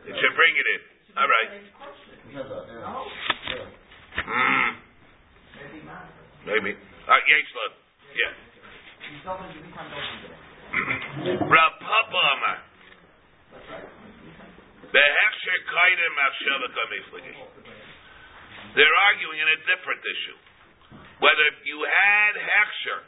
[0.05, 0.81] It should bring it in.
[1.17, 1.49] All right.
[4.19, 4.75] Mm,
[5.57, 6.05] Maybe not.
[6.45, 6.77] maybe.
[7.09, 7.49] Uh, Yesh
[8.13, 8.33] Yeah.
[9.09, 9.89] He's going to become
[11.49, 12.57] Rav Papa Amar.
[18.73, 20.37] They're arguing in a different issue.
[21.19, 23.01] Whether you had hechsher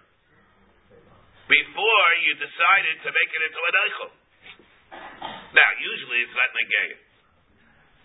[1.47, 4.11] before you decided to make it into an eichel.
[5.51, 6.99] Now, usually it's not negated.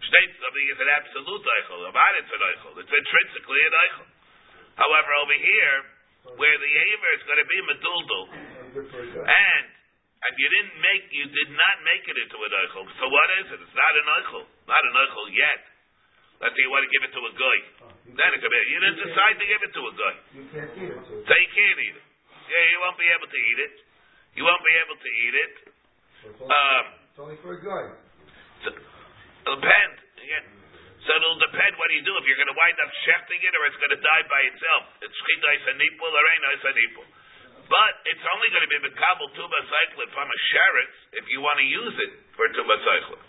[0.07, 1.79] State something is an absolute eichel.
[1.91, 2.73] It's an eichel.
[2.81, 4.07] It's intrinsically an eichel.
[4.77, 5.77] However, over here,
[6.37, 8.25] where the aver is going to be meduldul,
[9.27, 9.65] and
[10.27, 12.83] and you didn't make, you did not make it into an eichel.
[12.99, 13.59] So what is it?
[13.63, 15.61] It's not an eichel, not an eichel yet.
[16.43, 17.59] Let's say you want to give it to a guy.
[18.13, 18.61] Then it could be.
[18.69, 21.01] You didn't decide to give it to a guy, You can't eat it.
[21.07, 22.05] so you can't eat it.
[22.51, 23.75] Yeah, you won't be able to eat it.
[24.37, 25.53] You won't be able to eat it.
[26.27, 27.85] It's, only, Um, it's only for a guy.
[28.63, 29.93] so, it'll depend.
[31.07, 32.11] So it'll depend what you do.
[32.19, 34.83] If you're going to wind up shechting it or it's going to die by itself.
[35.07, 37.07] It's chidai sanipul or ain't sanipul.
[37.67, 41.43] But it's only going to be the mekabel tuba cyclin from a sheretz if you
[41.43, 43.23] want to use it for tuba cyclin.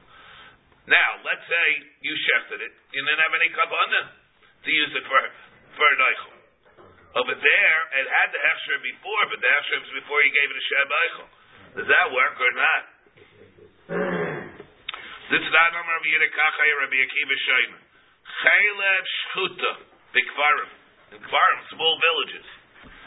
[0.88, 1.66] Now, let's say
[2.06, 2.74] you shechted it.
[2.94, 4.06] You didn't have any kavanah
[4.64, 5.20] to use it for
[5.74, 6.38] for an eichel.
[7.18, 10.58] Over there, it had the hechsher before, but the hechsher was before you gave it
[10.58, 11.28] a sheb eichel.
[11.82, 12.82] Does that work or not?
[15.28, 17.82] This is not number of Yidikachai Rabbi Akiva Shaiman.
[18.48, 19.72] Chaylev Shchuta,
[20.16, 20.72] Bikvarim.
[21.12, 22.48] In Kvarim, small villages.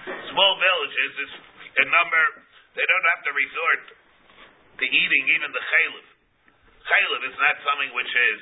[0.06, 1.32] Small villages is
[1.80, 2.24] a number,
[2.76, 3.82] they don't have to resort
[4.80, 6.06] to eating even the chaylev.
[6.80, 8.40] Chaylev is not something which is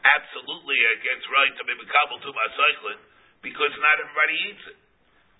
[0.00, 2.98] absolutely against right to be Mikabel to Masaichlin
[3.44, 4.78] because not everybody eats it.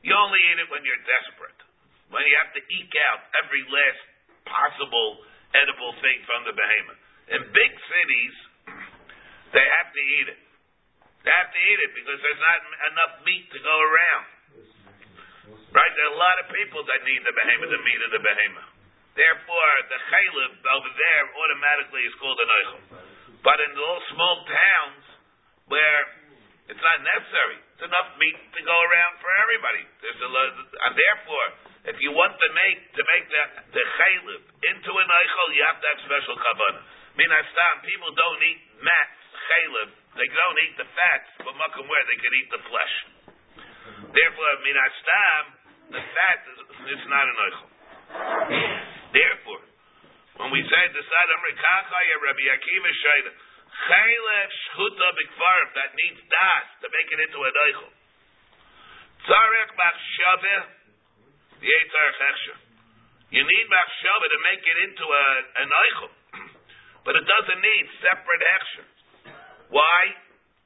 [0.04, 1.60] You only eat it when you're desperate.
[2.12, 4.00] When you have to eke out every last
[4.44, 5.24] possible
[5.56, 7.00] edible thing from the behemoth.
[7.30, 8.34] In big cities,
[9.54, 10.40] they have to eat it.
[11.22, 12.60] They have to eat it because there's not
[12.92, 14.39] enough meat to go around.
[15.70, 15.92] Right?
[15.94, 18.70] There are a lot of people that need the behemoth, the meat of the behemoth.
[19.14, 22.82] Therefore, the chaylev over there automatically is called an eichel.
[23.42, 25.04] But in those small towns
[25.66, 26.00] where
[26.70, 29.82] it's not necessary, it's enough meat to go around for everybody.
[30.02, 31.46] There's a lot, and therefore,
[31.90, 33.42] if you want to make to make the
[33.74, 34.42] the chaylev
[34.74, 36.82] into an eichel, you have to have special kavanah.
[37.18, 39.08] Min hastam, people don't eat mat
[39.50, 42.94] chaylev; they don't eat the fats, but makom where they could eat the flesh.
[44.14, 44.76] Therefore, min
[45.98, 46.58] fat is
[46.94, 47.70] it's not an eichel.
[49.10, 49.62] Therefore,
[50.38, 53.30] when we say the side Amri Kachaya Rabbi Akiva Shaita,
[53.90, 57.90] Chaylev Shchuta Bikvarim, that needs das to make it into a eichel.
[59.26, 60.62] Tzarech Machshaveh,
[61.60, 62.58] the Eitzarech Hechsher.
[63.30, 65.24] You need Machshaveh to make it into a,
[65.66, 66.12] an eichel.
[67.00, 68.86] But it doesn't need separate Hechsher.
[69.72, 70.00] Why?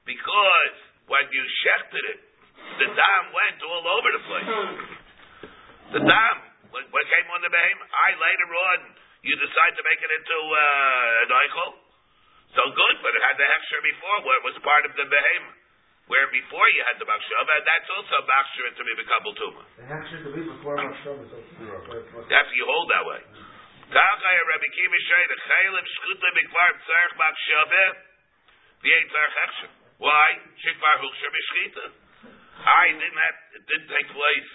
[0.04, 2.20] Because when you shechted it,
[2.80, 5.03] the dam went all over the place.
[5.92, 6.36] The dam,
[6.72, 7.90] what, what came on the behemoth?
[7.92, 8.78] I later on,
[9.24, 11.70] you decide to make it into uh, an eichel.
[12.54, 15.58] So good, but it had the hechsher before, where it was part of the behemoth.
[16.04, 18.92] Where before you had the machshava, and that's also machshava to be
[19.40, 19.62] tuma.
[19.80, 22.28] The hechsher to be before Machshav is also.
[22.28, 23.24] That's you hold that way.
[23.88, 27.84] Tachaya Rabbi Kiva Shai, the chaylim shkuta bikvar tzarech machshava,
[28.84, 29.70] the ain't tzarech hechsher.
[29.96, 30.28] Why?
[30.60, 31.84] Shikvar huksher b'shchita.
[32.68, 34.50] I didn't have, it didn't take place.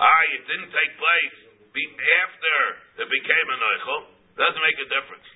[0.00, 1.36] Ah, it didn't take place
[1.74, 2.56] be- after
[3.04, 4.02] it became an eichel.
[4.38, 5.26] Doesn't make a difference.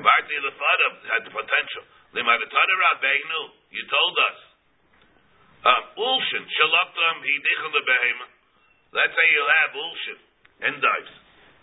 [0.00, 1.84] Marti Lefadav had the potential.
[2.16, 3.40] Limadatana Rabbeinu,
[3.74, 4.38] you told us.
[5.66, 8.26] Uh, Ulshin, Shalaktam, Hidichel Behema.
[8.94, 10.18] Let's say you have Ulshin,
[10.72, 11.12] endives.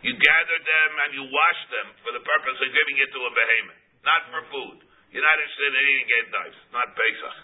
[0.04, 3.32] You gather them and you wash them for the purpose of giving it to a
[3.32, 4.78] behemoth, not for food.
[5.16, 7.38] You're not interested in eating endives, not Pesach.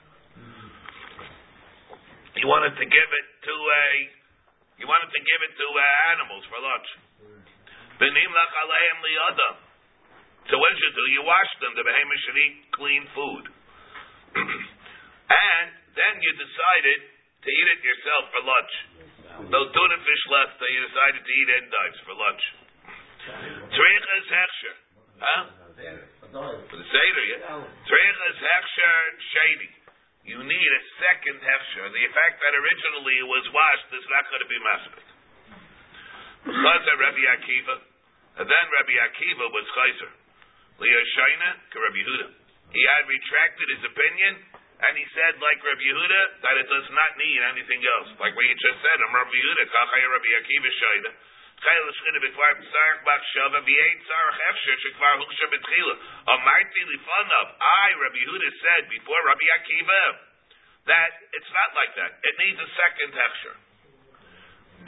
[2.39, 3.83] You wanted to give it to a,
[4.79, 5.83] you wanted to give it to uh,
[6.15, 6.89] animals for lunch.
[7.99, 9.55] Benim lach aleim liyadam.
[10.47, 11.05] So what did you do?
[11.19, 11.75] You wash them.
[11.75, 13.43] The behemoth should eat clean food.
[14.39, 15.67] and
[15.99, 16.99] then you decided
[17.43, 18.73] to eat it yourself for lunch.
[19.51, 22.43] No tuna fish left, so you decided to eat endives for lunch.
[23.67, 24.75] Tzrichas hechsher.
[25.19, 25.43] Huh?
[26.71, 27.67] For the Seder, yeah?
[27.83, 28.95] Tzrichas hechsher
[29.27, 29.69] shady.
[30.29, 31.89] You need a second hechsher.
[31.89, 35.07] The fact that originally it was washed is not going to be maspid.
[36.53, 37.75] Chazer Rabbi Akiva.
[38.37, 40.11] And then Rabbi Akiva was Chazer.
[40.77, 42.27] Liyashayna to Rabbi Yehuda.
[42.69, 44.33] He had retracted his opinion,
[44.85, 48.13] and he said, like Rabbi Yehuda, that it does not need anything else.
[48.21, 51.11] Like what you just said, I'm Rabbi Yehuda, Kachaya Rabbi Akiva Shayna.
[56.89, 57.47] Lifanav.
[57.59, 60.01] I, Rabbi Yehuda, said before Rabbi Akiva
[60.89, 62.17] that it's not like that.
[62.23, 63.55] It needs a second Hechsher.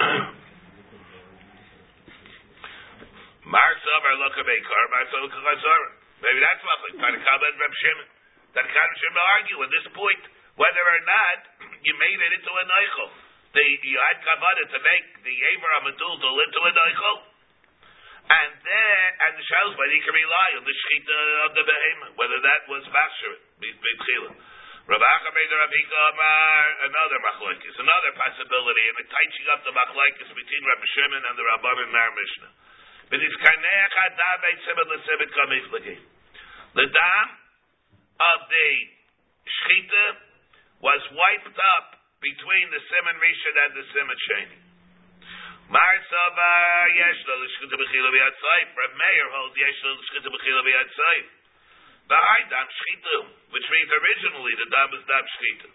[3.54, 5.82] Mar Savar Loka Beikar, Mar Savar Chazar.
[6.22, 8.08] Maybe that's what Tanakaba and Reb Shimon.
[8.56, 10.24] Tanakaba and Shimon argue at this point
[10.58, 11.38] whether or not
[11.86, 13.14] you made it into a Neichel.
[13.52, 17.18] The, you had Kavada to make the Aver Amadul into a Neichel.
[18.32, 22.16] And there, and the Shalos, but he can rely on the Shechita of the Behemoth,
[22.16, 24.32] whether that was B'Tchila.
[24.88, 30.32] Rav Achamed Rav Hika Amar, another machlokes, another possibility, and the teaching up the machlokes
[30.32, 32.52] between Rabbi Shimon and the Rabban and Mar Mishnah.
[33.12, 35.95] But it's kaneach adam beitzibet lesibet kamiflagi.
[36.80, 37.28] The dam
[38.16, 38.70] of the
[39.43, 40.06] shchita
[40.80, 44.58] was wiped up between the Simon Rishon and the Simon Sheni.
[45.74, 48.68] Mar Savar Yesh Lo L'Shchita B'chila B'Yad Saif.
[48.78, 51.26] Reb Meir holds Yesh Lo L'Shchita B'chila B'Yad Saif.
[52.14, 53.18] B'hai Dam Shchita,
[53.50, 55.70] which means originally the Dam is Dam Shchita.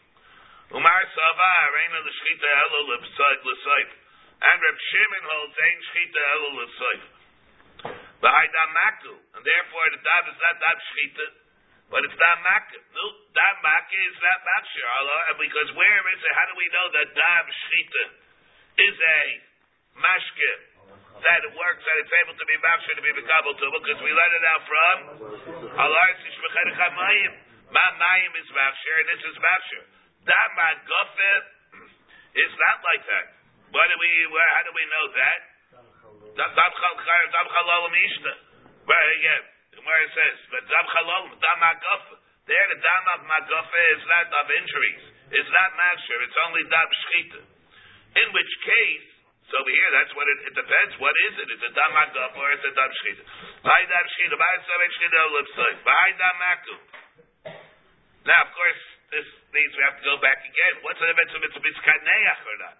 [0.78, 3.90] Umar Savar Ein Lo L'Shchita Elo L'Saif.
[4.36, 7.02] And Reb Shimon holds Ein Shchita Elo L'Saif.
[8.22, 11.26] B'hai Dam Maku, and therefore the Dam is not Dam Shchita,
[11.86, 12.78] but it's Dam Maku.
[12.90, 16.32] No, Dam Maku is not Makshir, Allah, And because where is it?
[16.34, 18.04] How do we know that Dam Shchita
[18.82, 19.20] is a
[20.02, 20.52] mashke
[21.16, 24.12] that it works, that it's able to be mashke to be mekabel to, because we
[24.12, 24.96] let it out from
[25.78, 27.32] Allah Shishmechet Chamayim.
[27.70, 29.80] Ma Mayim is mashke, and this is mashke.
[30.26, 31.32] Dam Magofe
[32.34, 33.26] is not like that.
[33.70, 34.10] What do we?
[34.26, 35.40] How do we know that?
[36.34, 36.72] Dam Dam
[39.76, 42.14] It says, but Dam Chalalim, Dam Magofe.
[42.46, 45.04] There, the Dam of Magofe is not of injuries.
[45.34, 46.14] It's not mashke.
[46.22, 47.40] It's only Dam Shchita.
[48.16, 49.06] In which case,
[49.46, 50.92] so over here, that's what it, it depends.
[50.98, 51.48] What is it?
[51.54, 53.22] Is it dam magaf or is it dam shchita?
[53.62, 55.22] By dam shchita, by seven shchita
[55.86, 56.74] by dam maku.
[58.26, 58.82] Now, of course,
[59.14, 60.82] this means we have to go back again.
[60.82, 62.76] What's the difference if it's miskaneach or not?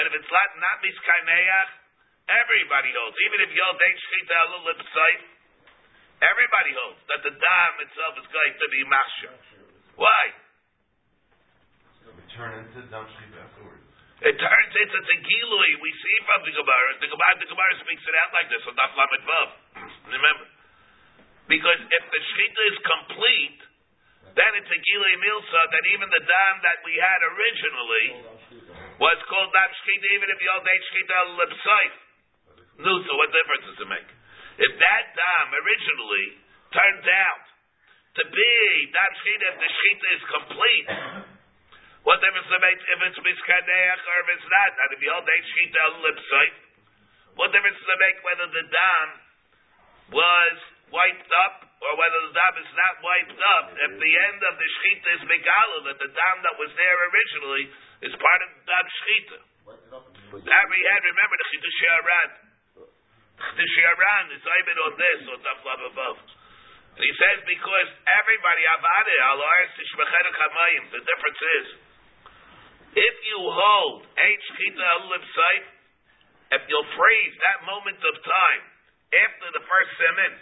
[0.00, 1.68] And if it's not not miskaneach,
[2.32, 3.16] everybody holds.
[3.20, 5.22] Even if yod ain't shchita lipside,
[6.20, 9.34] everybody holds that the dam itself is going to be machshir.
[9.96, 10.22] Why?
[12.30, 13.84] Turn into afterwards.
[14.20, 16.90] It turns into the gilui we see from the Gemara.
[17.00, 19.48] The Gemara, the Gemara speaks it out like this on Daf Lamed Vav.
[20.16, 20.46] Remember,
[21.48, 23.60] because if the shechita is complete,
[24.36, 28.06] then it's a gilui milsa that even the dam that we had originally
[29.00, 31.92] was called dam shechita, even if the old day shechita libsaif.
[32.84, 34.10] No, so what difference does it make?
[34.58, 36.26] If that dam originally
[36.74, 37.44] turned out
[38.18, 38.54] to be
[38.90, 40.88] dam shechita, if the shechita is complete.
[42.00, 44.72] What difference does it make if it's miskaneach or if it's not?
[44.72, 46.56] And if you hold eight shita lipsite,
[47.36, 49.06] what difference does it make whether the dam
[50.16, 50.56] was
[50.88, 53.64] wiped up or whether the dam is not wiped up?
[53.76, 57.64] If the end of the shita is megala, that the dam that was there originally
[58.08, 59.38] is part of the dam shita.
[60.40, 61.80] That we had, remember the chidush
[63.40, 66.18] Chidush aran is even on this on Daf Lav above.
[66.96, 67.88] And he says because
[68.20, 70.84] everybody avade al aris tishmechet chamayim.
[70.92, 71.66] The difference is.
[72.90, 75.68] If you hold H Chita Lipsite,
[76.58, 78.62] if you'll freeze that moment of time
[79.14, 80.32] after the first semen,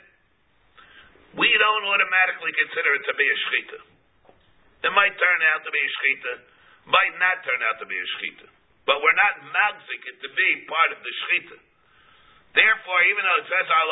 [1.36, 3.78] we don't automatically consider it to be a shchita.
[4.88, 6.32] It might turn out to be a shchita,
[6.88, 8.49] might not turn out to be a shchita.
[8.88, 11.68] But we're not magzik it to be part of the shchita.
[12.57, 13.90] Therefore, even though it says al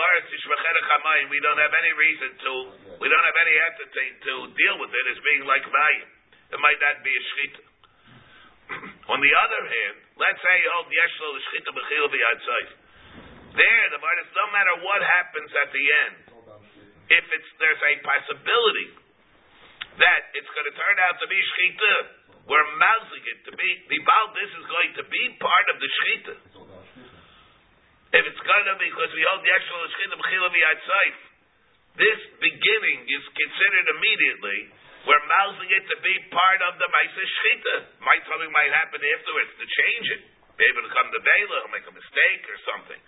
[1.28, 2.52] we don't have any reason to,
[2.98, 6.08] we don't have any entity to deal with it as being like mayim.
[6.56, 7.62] It might not be a shchita.
[9.12, 12.68] On the other hand, let's say you hold yeshlo the shchita b'chil v'yadzayv.
[13.56, 16.16] There, the is no matter what happens at the end,
[17.08, 18.88] if it's there's a possibility
[19.96, 21.92] that it's going to turn out to be shchita,
[22.46, 23.98] we're mousing it to be the
[24.36, 26.34] this is going to be part of the shchita.
[28.14, 31.14] If it's be because we hold the shchita b'chil v'yadzayv,
[31.96, 34.70] this beginning is considered immediately
[35.06, 38.02] we're mousing it to be part of the Maisa Shchita.
[38.02, 40.22] Might something might happen afterwards to change it.
[40.58, 43.00] Maybe to come to Bela or make a mistake or something.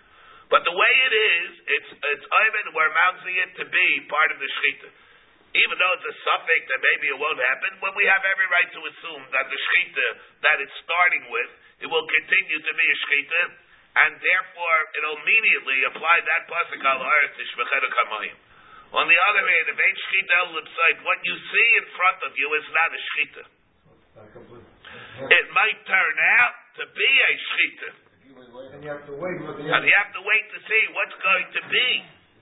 [0.47, 4.39] But the way it is, it's it's even we're mousing it to be part of
[4.39, 4.89] the Shchita.
[5.59, 8.69] Even though it's a suffix that maybe it won't happen, but we have every right
[8.71, 10.07] to assume that the Shchita
[10.47, 11.51] that it's starting with,
[11.83, 13.41] it will continue to be a Shchita,
[13.95, 18.37] and therefore it'll immediately apply that pasuk al to Shvechet Kamayim.
[18.89, 22.47] On the other hand, if ain't shchita lipsite, what you see in front of you
[22.57, 23.43] is not a shchita.
[25.29, 27.89] It might turn out to be a shchita.
[28.49, 31.61] And you have to wait And you have to wait to see what's going to
[31.69, 31.89] be.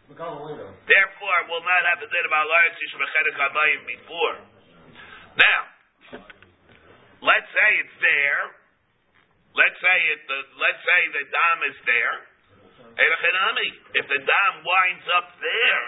[0.07, 4.35] Therefore, we'll not have the din of Kabayim before.
[5.35, 5.59] Now,
[7.19, 8.56] let's say it's there.
[9.57, 10.21] Let's say it.
[10.29, 12.15] The, let's say the dam is there.
[12.97, 15.85] If the dam winds up there,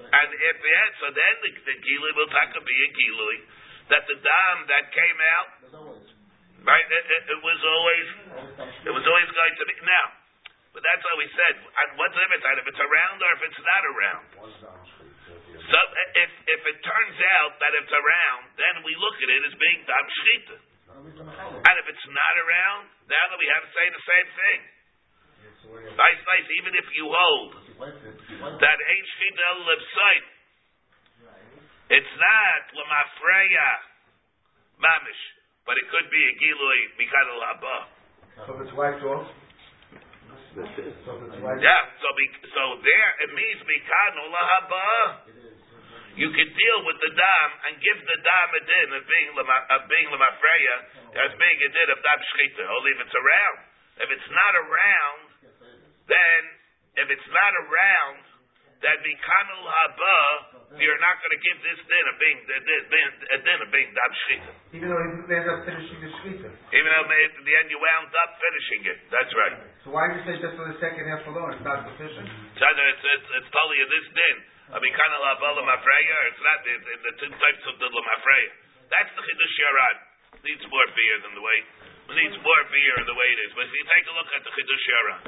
[0.00, 3.38] and if yeah, so then the, the gilui will taka be a gilui
[3.92, 5.50] that the dam that came out,
[6.64, 6.86] right?
[6.86, 8.06] It, it, it, was always,
[8.88, 10.06] it was always going to be now.
[10.70, 11.54] But that's what we said.
[11.58, 12.46] And what's the difference?
[12.62, 14.24] If it's around or if it's not around.
[15.60, 15.78] So
[16.14, 19.80] if if it turns out that it's around, then we look at it as being
[19.84, 20.56] dam shchita.
[21.00, 24.60] And if it's not around, now that we have to say the same thing.
[25.70, 26.46] Nice, nice.
[26.60, 30.28] Even if you hold that ain't shchita el site,
[31.96, 33.70] it's not lamafreya
[34.80, 35.22] mamish.
[35.64, 37.76] but it could be a gilui mikadol haba.
[38.46, 39.28] So it's wiped off?
[40.52, 45.39] So if it's wiped Yeah, so be, so there it means mikadol haba.
[46.20, 49.56] You can deal with the dam and give the dam a din of being lema,
[49.72, 50.76] of being lemafreya
[51.16, 52.60] as being a din of dam shchita.
[52.68, 53.58] Only if it's around.
[54.04, 55.20] If it's not around,
[56.12, 56.40] then
[57.00, 58.20] if it's not around,
[58.84, 60.20] then mikanul haba,
[60.76, 64.52] you're not going to give this din of being a din, of being dam shchita.
[64.76, 66.48] Even though he ends up finishing the shkita.
[66.52, 68.98] Even though at the end you wound up finishing it.
[69.08, 69.56] That's right.
[69.88, 71.56] So why did you say just for the second half alone?
[71.56, 72.28] It's not sufficient.
[72.60, 74.59] So it's, it's, it's totally this din.
[74.70, 76.16] I mean, kind of la lamafreya.
[76.30, 78.50] It's not the, the, the two types of the lamafreya.
[78.86, 79.96] That's the chidush yaran.
[80.46, 81.58] Needs more beer than the way.
[82.06, 83.50] It needs more beer than the way it is.
[83.58, 85.20] But if you take a look at the chidush yaran.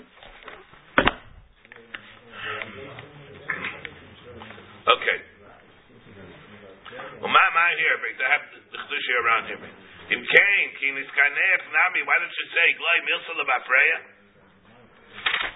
[4.83, 5.19] Okay.
[7.19, 9.63] Well, my my here, but to have the chidush yaran here.
[10.15, 12.07] Im kain kinis kanef nami.
[12.07, 14.12] Why don't you say glay milsa lamafreya?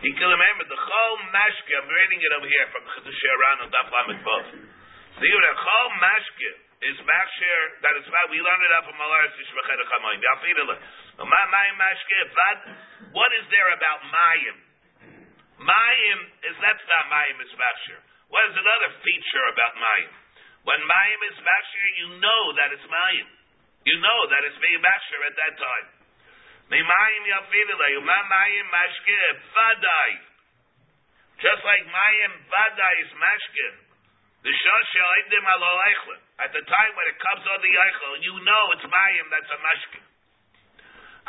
[0.05, 3.69] You can remember the Chol Mashke, I'm reading it over here from Chedush Aran on
[3.75, 4.45] Daf Lamed Bov.
[5.19, 6.51] The Chol Mashke
[6.85, 10.21] is Mashir, that is why we learned it up from Malaris Yishmachet HaChamoyim.
[10.21, 10.77] Yafidele.
[11.25, 12.59] Ma Mayim Mashke, Vad,
[13.17, 14.57] what is there about Mayim?
[15.65, 18.01] Mayim is, that's not Mayim is Mashir.
[18.29, 20.13] What is another feature about Mayim?
[20.69, 23.29] When Mayim is Mashir, you know that it's Mayim.
[23.89, 25.96] You know that it's being Mashir at that time.
[26.67, 29.19] Mimayim yafidele, uma mayim mashke
[29.55, 30.13] vadai.
[31.39, 33.67] Just like mayim vadai is mashke.
[34.43, 36.21] The shosh shalidim alo eichlin.
[36.43, 39.59] At the time when it comes on the eichel, you know it's mayim that's a
[39.63, 40.01] mashke.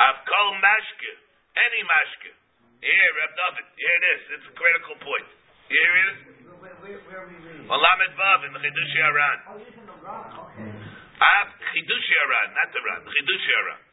[0.02, 1.12] Av kol mashke,
[1.54, 2.34] any mashke.
[2.82, 4.22] Here, Reb David, here it is.
[4.38, 5.28] It's a critical point.
[5.70, 6.18] Hear it?
[6.62, 7.66] Where, where, where are we reading?
[7.70, 9.38] On Lamed Vav in the Chidush Yaran.
[9.50, 10.70] Oh, you're from the Ran, okay.
[11.18, 13.87] Av Chidush Yaran, not the Ran, Chidush Yaran.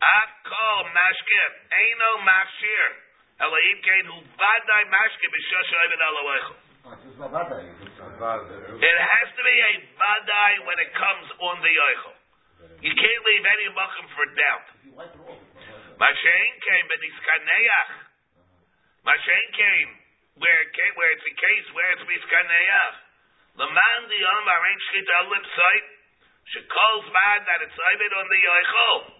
[0.00, 2.90] Av kol eino mashir.
[3.40, 6.22] Elohim kein hu vadai mashke b'shosh oivet alo.
[8.80, 12.16] It has to be a vadai when it comes on the eichel.
[12.80, 14.66] You can't leave any makom for doubt.
[16.00, 17.92] Mashen came b'niskaneach.
[19.04, 19.90] Mashen came
[20.40, 22.96] where it came, where it's a case where it's miskaneach.
[23.60, 25.88] Leman di omar ein shchita lip site.
[26.56, 29.19] Shekol zman that it's oivet on the eichel.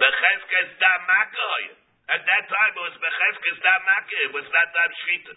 [0.00, 1.64] Becheskes da makoy.
[2.08, 4.20] At that time it was becheskes da makoy.
[4.28, 5.34] It was not dam shchita.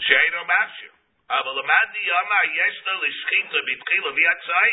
[0.00, 0.92] Sheino mashir.
[1.30, 4.72] אבל למד די יומא יש לו לשחיתה בתחילה ויצאי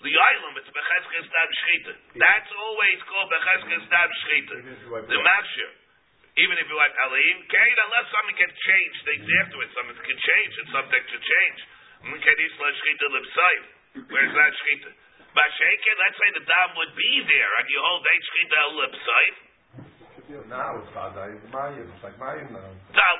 [0.00, 4.54] ליילום it's בחזקס דם שחיתה that's always called בחזקס דם שחיתה
[5.12, 5.70] the mashir
[6.36, 10.52] even if you want alim kain unless something can change things afterwards something can change
[10.60, 11.60] it's subject to change
[12.24, 13.56] can is la shchita libsai
[14.12, 14.90] where's that shchita
[15.35, 19.25] Bashake, let's say the dam would be there and you hold that shchita libsai
[20.47, 21.37] Now it's Vadai, eh?
[21.37, 21.85] it's Mayim.
[21.91, 22.71] It's like Mayim now.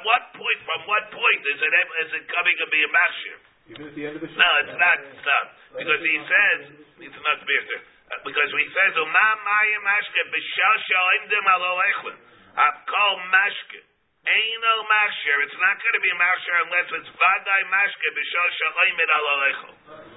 [0.08, 1.74] what point from what point is it
[2.08, 3.38] is it coming to be a mashir
[3.68, 4.98] Even at the end of the No, it's not.
[5.04, 5.46] It's not.
[5.76, 6.60] Because he says,
[7.04, 7.64] it's not beer.
[7.84, 12.18] Uh, because he says, Uma mayim mashke b'shal shalimdim alo echlin.
[12.56, 13.84] Kol mashke.
[14.24, 15.38] Eino mashir.
[15.52, 20.15] It's not going to be mashir unless it's vadai mashke b'shal shalimid alo echlin.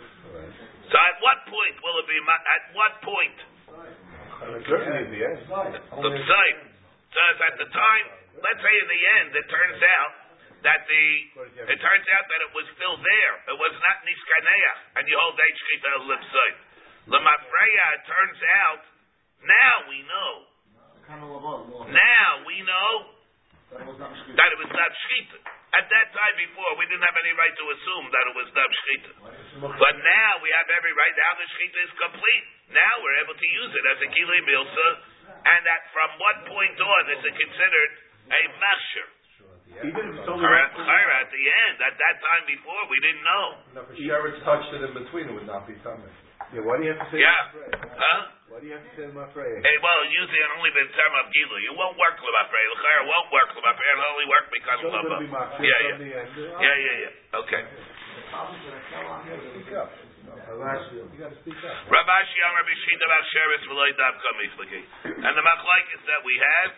[0.89, 3.39] So at what point will it be, at what point?
[4.41, 5.45] At the end.
[5.45, 6.61] Site.
[7.09, 8.07] So it's at the time,
[8.41, 10.13] let's say in the end, it turns out
[10.65, 11.05] that the,
[11.69, 13.35] it turns out that it was still there.
[13.53, 16.57] It was not niskaneach, and you hold that shchita lip side.
[17.09, 18.83] Lemafreya, it turns out,
[19.45, 20.33] now we know.
[21.89, 22.91] Now we know
[23.73, 25.58] that it was not shchita.
[25.69, 28.69] At that time before, we didn't have any right to assume that it was not
[28.73, 29.13] shchita.
[29.69, 31.13] But now we have every right.
[31.13, 32.45] Now the shchita is complete.
[32.73, 34.89] Now we're able to use it as a kili milsa,
[35.45, 37.91] and that from what point on is it considered
[38.33, 39.09] a mashir?
[39.79, 43.23] Even if it's only Chayra chayra at the end, at that time before, we didn't
[43.23, 43.47] know.
[43.77, 44.01] No, if
[44.43, 46.09] touched it in between, it would not be tummy.
[46.55, 47.41] Yeah, why do you have to say Yeah.
[47.77, 48.21] Huh?
[48.49, 49.61] Why do you have to say Mafreya?
[49.61, 51.57] Hey, well, usually it only been term of gilu.
[51.61, 52.65] You won't work lemafrei.
[52.73, 53.89] The chayra won't work lemafrei.
[53.93, 55.61] It'll only work because of only going to be lava.
[55.61, 56.01] Yeah, yeah.
[56.57, 57.41] Yeah, yeah, yeah.
[57.45, 57.63] Okay.
[59.53, 59.93] Speak up.
[60.49, 61.57] You got to speak.
[61.61, 64.81] Rabashi Amar Bishita Basheris Veloy Dab Kamifliki.
[65.05, 66.73] And the machlaikis that we have,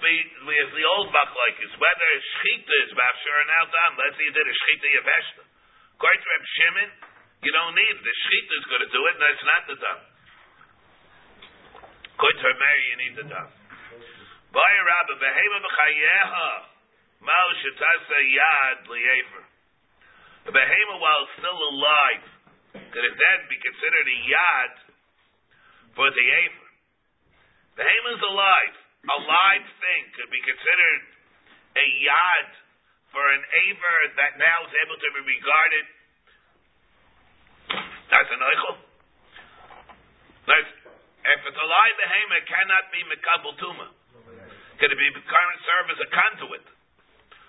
[0.00, 0.12] we,
[0.48, 1.72] we have the old machlaikis.
[1.76, 2.08] Whether
[2.40, 3.92] shchita is Bashar or now done.
[4.00, 5.42] Let's say you did a shchita Yaveshta.
[6.00, 6.90] According to Reb Shimon,
[7.44, 7.96] you don't need.
[8.00, 9.76] The shchita is going to do it, that's not the
[12.24, 13.50] to Reb Meir, you need the done.
[14.54, 16.50] Vaya Rabba Behema B'chayeha
[17.20, 19.44] Mal Shetasa Yad Li'efer.
[20.44, 22.24] The behema, while still alive,
[22.76, 24.72] could then be considered a yad
[25.96, 26.26] for the.
[27.80, 28.76] The is alive.
[29.04, 31.02] A live thing could be considered
[31.76, 32.48] a yad
[33.12, 35.84] for an aver that now is able to be regarded
[38.12, 38.76] as an eichel.
[41.24, 43.88] If it's a live behemoth, it cannot be mekabel tuma.
[44.76, 46.66] Can it be current serve as a conduit?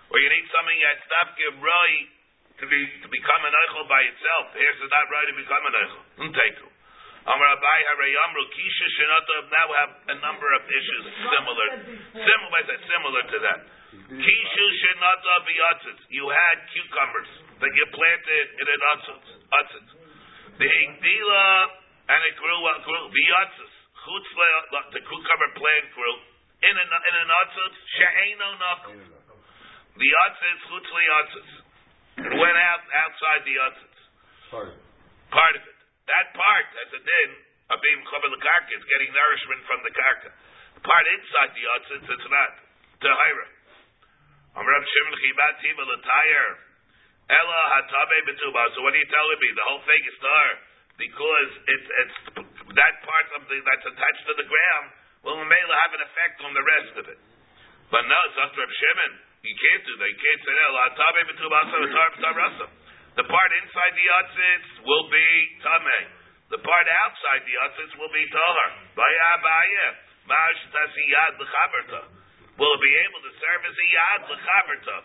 [0.08, 1.92] Or you need something that's dafke roy
[2.62, 4.56] to be to become an eichel by itself.
[4.56, 6.04] Here's is not right to become an eichel.
[6.24, 6.70] Untekel.
[7.26, 11.68] Amar Abai Harayamru Kisha Shinata now have a number of issues similar,
[12.14, 13.60] similar, similar to that.
[14.08, 16.02] Kishu Shinata Biyatzitz.
[16.14, 19.28] You had cucumbers that you planted in an utzitz.
[20.56, 21.46] The Igdila
[22.06, 23.76] and it grew, uh, grew Biyatzitz.
[24.06, 26.16] The cucumber plant grew
[26.62, 27.76] in an in an utzitz.
[27.98, 28.96] She'eno Nakum.
[29.98, 31.52] The utzitz chutz liyatzitz.
[32.30, 33.98] It went out outside the utzitz.
[34.54, 34.86] Part of it.
[35.34, 35.80] Part of it.
[36.06, 37.30] That part, as a din,
[37.74, 40.30] of being chaver the karka, is getting nourishment from the karka.
[40.78, 42.54] The part inside the yotzitz, it's not.
[43.02, 43.48] Tahira.
[44.56, 46.46] Am Rab Shimon Chibat Tiba L'Tayr.
[47.26, 48.64] Ella Hatabe Betuba.
[48.78, 49.50] So what are you telling me?
[49.54, 50.50] The whole thing is tar.
[50.96, 52.18] Because it's, it's
[52.72, 54.86] that part of the, that's attached to the ground
[55.28, 57.20] will may have an effect on the rest of it.
[57.92, 59.12] But no, it's to Rab Shimon.
[59.44, 60.10] You can't do that.
[60.10, 61.60] You can't say Ella Hatabe Betuba.
[63.16, 65.28] The part inside the yotzitz will be
[65.64, 66.04] tameh.
[66.52, 68.70] The part outside the yotzitz will be tahar.
[68.96, 69.88] Baya baya.
[70.30, 72.15] Mash tasiyad lechaberta.
[72.56, 74.98] Will be able to serve as a yad lechaberta.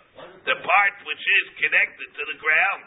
[0.46, 2.86] The part which is connected to the ground.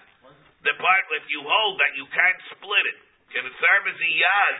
[0.63, 2.99] The part if you hold that you can't split it.
[3.35, 4.55] Can it serve as a yad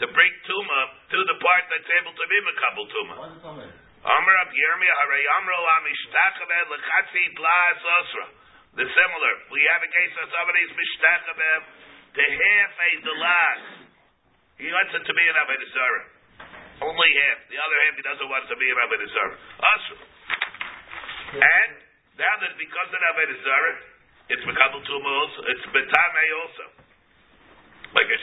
[0.00, 0.80] to bring tuma
[1.12, 3.16] to the part that's able to be makabel tuma?
[4.04, 8.26] Amr Ab Yirmiyah Harei Amro Amishtachaved Lechatzi Blas Osra.
[8.80, 9.34] The similar.
[9.52, 11.60] We have a case of somebody's mishtachabem
[12.16, 13.62] to half a delas.
[14.56, 16.13] He wants it to be an Avodah
[16.82, 17.38] Only half.
[17.50, 19.38] The other half he doesn't want to be an Avodah Zarah.
[21.34, 21.72] And
[22.18, 23.94] now that it becomes an Avodah
[24.24, 25.40] it's Mekabel Tuma also.
[25.52, 26.64] It's Betame also.
[27.92, 28.18] Like a,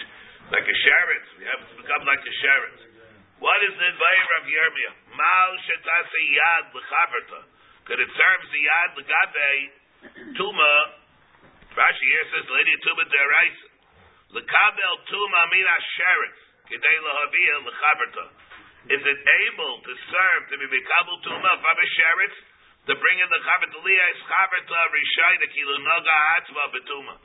[0.49, 1.29] like a sheretz.
[1.37, 2.81] We have to become like a sheretz.
[3.37, 4.93] What is the Vayer of Yirmiyah?
[5.13, 7.41] Mal shetase yad l'chaverta.
[7.85, 9.53] Could it serve the yad l'gabe
[10.33, 10.73] Tuma,
[11.77, 13.69] Rashi here says, Lady Tuma deraisa.
[14.33, 16.41] Lekabel Tuma mina sheretz.
[18.91, 22.37] Is it able to serve to be Mekabel Tuma from a sheretz?
[22.89, 27.15] To bring in the chaberta liya is chaberta rishayda kilu naga atzva betuma.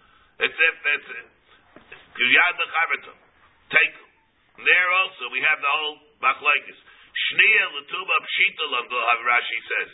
[0.45, 1.09] It's if it's
[2.21, 3.13] yad lechaberta.
[3.73, 3.97] Take
[4.57, 6.77] there also we have the whole machlekes.
[7.17, 9.91] Shnia letuba pshita lamdo Rashi says.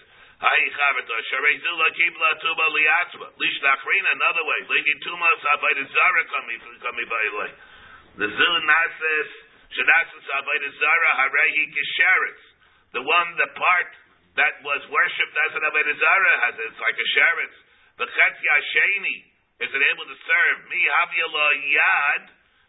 [4.03, 6.59] Another way, Lady Tuma Sabayda Zara kami
[7.07, 7.31] by
[8.21, 9.29] The Zil Nases
[9.73, 12.43] Shadasis Sabayda Zara Harehi Kisharetz.
[12.93, 13.91] The one, the part
[14.37, 17.57] that was worshipped as an Abayda Zara has it's like a sheretz.
[18.01, 18.47] The Chetzi
[18.77, 19.17] Sheni
[19.65, 22.25] is it able to serve me Haviyala Yad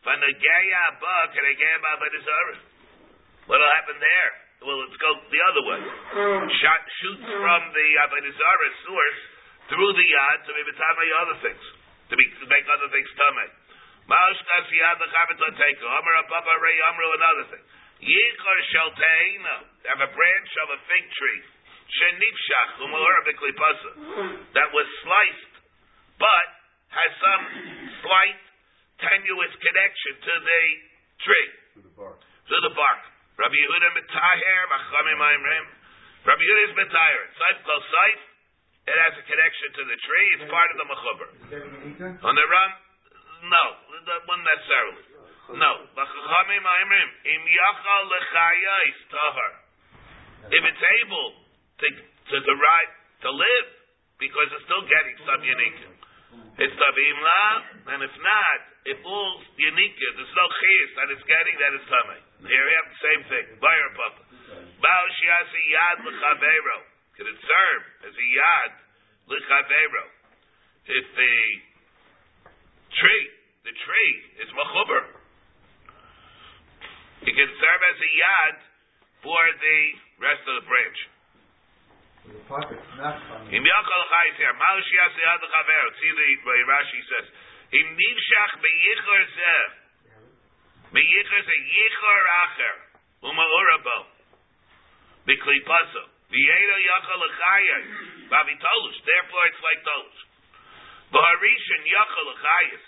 [0.08, 2.56] Vanageya Ba Keregeya Abayda Zara.
[3.48, 4.32] What'll happen there?
[4.64, 5.82] Well, let's go the other way.
[6.64, 9.22] Shot shoots from the Avodah source
[9.68, 11.64] through the yad to be other things,
[12.08, 13.50] to, be, to make other things tamei.
[14.08, 15.86] Ma'ashkas yad lechavit lateka.
[15.88, 17.66] Amar ababa rei amru another thing.
[18.04, 19.56] Yichar shel teina.
[19.92, 21.42] Have a branch of a fig tree.
[21.88, 23.92] Shenifshach umor b'klipasa.
[24.56, 25.56] That was sliced,
[26.20, 26.48] but
[26.92, 27.44] has some
[28.04, 28.42] slight
[29.02, 30.62] tenuous connection to the
[31.24, 31.50] tree.
[31.76, 32.20] To the bark.
[32.22, 33.02] To the bark.
[33.34, 35.66] Rabbi Yehuda Mitaher, Machamim Aimrim.
[36.22, 37.24] Rabbi Yehuda is Mitaher.
[37.34, 38.20] Saif Kol Saif,
[38.84, 41.30] it has a connection to the tree, it's part of the Mechuber.
[42.20, 42.72] On the Ram,
[43.44, 43.64] no,
[44.28, 45.04] one necessarily.
[45.60, 45.72] No.
[45.92, 49.52] Machamim Aimrim, Im Yachal Lechayais Tahar.
[50.52, 51.28] If it's able
[51.80, 53.68] to, to, to, to live,
[54.20, 55.80] because it's still getting some unique.
[56.54, 57.44] It's Tavim La,
[57.94, 62.22] and if not, if all unique, there's no chiyas that it's getting, that is Tameh.
[62.48, 63.46] Here we have the same thing.
[63.60, 64.22] Bayer Papa.
[64.80, 66.78] Baal Shiasi Yad L'Chavero.
[67.16, 68.72] Could it serve as a Yad
[69.28, 70.06] L'Chavero?
[70.84, 71.36] If the
[73.00, 73.26] tree,
[73.66, 74.14] the tree
[74.44, 75.04] is Machuber,
[77.24, 78.56] it can serve as a Yad
[79.24, 79.80] for the
[80.20, 81.00] rest of the branch.
[82.24, 84.56] Im Yachal Chayis here.
[84.56, 85.88] Baal Shiasi Yad L'Chavero.
[86.00, 87.28] See the way Rashi says.
[87.72, 89.66] Im Nivshach Beyichor Zeh.
[90.96, 92.76] Meyichar is a yichar acher.
[93.24, 93.98] Uma urabo.
[95.28, 96.04] Biklipaso.
[96.32, 97.24] Viedo yachal.
[98.32, 99.00] Bavi tolush.
[99.04, 100.33] Therefore it's like tolush.
[101.14, 102.86] Baharishan yachal lechayas.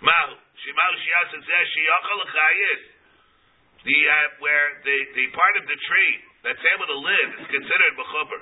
[0.00, 0.34] Mahu.
[0.60, 2.82] Ma'ushias says sheyachal l'chayis.
[3.80, 6.14] The uh, where the the part of the tree
[6.44, 8.40] that's able to live is considered mechuber.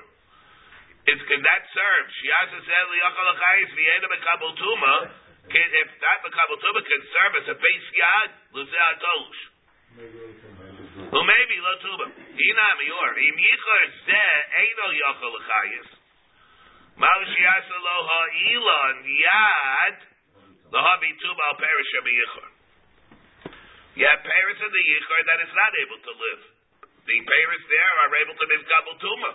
[1.10, 4.94] It's can that serve shias says liyachal l'chayis v'yeda bekabel tuma.
[5.50, 9.42] Can, if that bekabel tuma can serve as a base yad luzeh atolush.
[11.10, 12.06] Well, maybe lo tuba.
[12.34, 13.10] Ina mior.
[13.18, 15.88] Im yichar zeh eino yachal l'chayis.
[16.98, 19.96] Ma'ushias lo ha'ilon yad.
[20.68, 21.92] Tuba al perish.
[23.98, 26.42] You have parents in the yichar that is not able to live.
[27.06, 29.32] The parents there are able to be kabel tuma.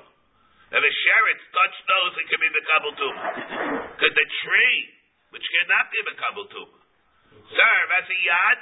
[0.73, 3.23] If a sheretz touch those, it can be the kabel tuma.
[3.97, 4.77] Could the tree,
[5.33, 6.79] which cannot be the kabel tuma,
[7.49, 8.59] serve as a yad?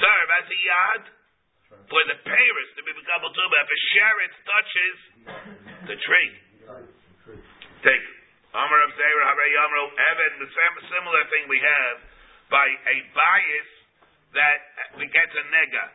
[0.00, 1.02] Serve as a yad
[1.86, 3.54] for the parents to be the kabel tuma.
[3.62, 4.98] If a sheretz touches
[5.92, 6.32] the tree,
[7.82, 8.06] take.
[8.52, 11.96] Amar of Zera Hare Yamro Evan, the same similar thing we have
[12.52, 13.70] by a bias
[14.36, 14.60] that
[15.00, 15.86] we get a nega.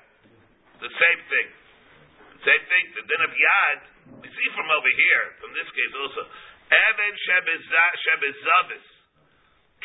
[0.82, 1.48] The same thing.
[2.38, 2.84] The Same thing.
[2.98, 3.80] The din of yad.
[4.22, 6.22] We see from over here, from this case also.
[6.70, 8.86] Evan shebezavis.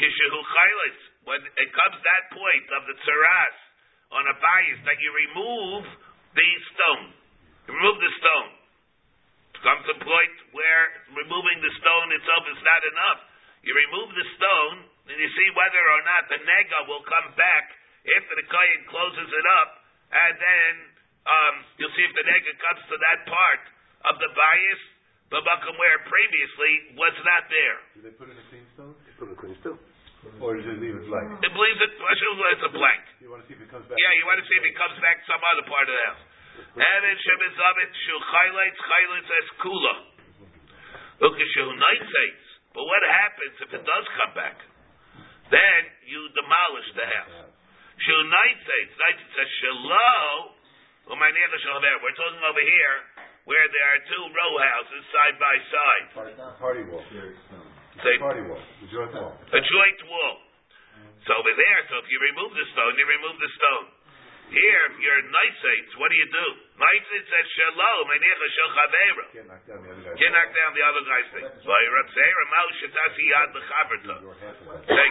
[0.01, 0.99] Kishehu chaylis.
[1.29, 3.57] When it comes that point of the tsaras
[4.17, 5.85] on a bias that you remove
[6.37, 7.09] the stone.
[7.69, 8.62] You remove the stone.
[9.63, 10.83] It comes to a point where
[11.15, 13.21] removing the stone itself is not enough.
[13.63, 17.71] You remove the stone, and you see whether or not the nega will come back
[18.03, 19.71] after the kohen closes it up,
[20.19, 20.73] and then
[21.31, 23.63] um, you'll see if the nega comes to that part
[24.11, 24.83] of the bias,
[25.31, 27.79] the buckham where previously was not there.
[27.95, 28.99] Do they put in a clean stone?
[29.07, 29.79] They put it in still.
[30.43, 31.39] Or does it leave it blank?
[31.39, 33.03] It believes it, it's a blank.
[33.23, 33.95] You want to see if it comes back?
[33.95, 36.23] Yeah, you want to see if he comes back some other part of the house.
[36.73, 39.95] Evan shebizavit shu chayleitz chayleitz es kula.
[41.21, 42.43] Look at shu nights.
[42.73, 44.57] But what happens if it does come back?
[45.53, 47.53] Then you demolish the house.
[48.01, 48.65] Shu nights.
[48.97, 50.57] Nights says shelo.
[51.03, 52.97] We're talking over here
[53.45, 56.07] where there are two row houses side by side.
[56.63, 57.03] Party, wall.
[58.01, 58.63] Say, Party wall.
[58.81, 59.35] The joint wall.
[59.35, 60.35] a joint wall.
[61.27, 63.87] So over there, so if you remove the stone, you remove the stone.
[64.53, 66.47] Here, if you're nights, what do you do?
[66.77, 69.25] Nights says shalom, menicha shel chavera.
[69.33, 71.47] Can't knock down the other guy's Can't knock down the other guy's thing.
[71.65, 74.17] Vayratzera mau shetasi yad lechaverta.
[74.21, 74.93] Your half of that.
[74.93, 75.09] Say,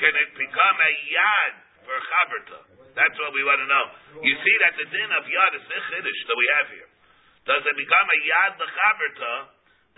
[0.00, 1.52] Can it become a yad
[1.84, 2.58] for chaverta?
[2.96, 3.84] That's what we want to know.
[4.24, 6.88] You see that the din of yad is the chiddush that we have here.
[7.44, 9.34] Does it become a yad lechaverta?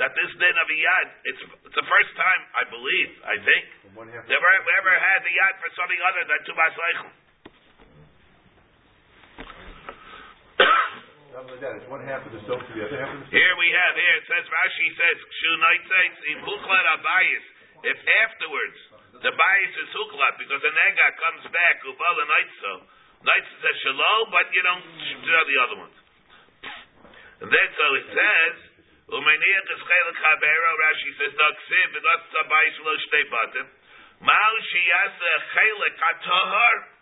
[0.02, 3.64] That this din of a yad, it's, it's the first time, I believe, I think,
[3.94, 4.28] half.
[4.28, 4.48] Never
[4.82, 7.14] ever had the yad for something other than Tubas Leichel.
[9.36, 10.36] Something like that.
[10.36, 12.96] It's the the the.
[13.28, 15.18] Here we have, here it says, Rashi says,
[17.86, 18.78] if afterwards
[19.20, 22.74] the bias is Huklat, because the Nega comes back, Ubala Naitzo,
[23.24, 25.96] Naitzo says Shalom, but you don't do the other ones.
[27.44, 28.57] And then so it says,
[29.12, 33.66] Umeniach is Chelik Chabero, Rashi says, Daksiv, V'dat Tzabayis Lo Shtei Batim,
[34.24, 36.95] Ma'u Shiyasa Chelik HaTohar,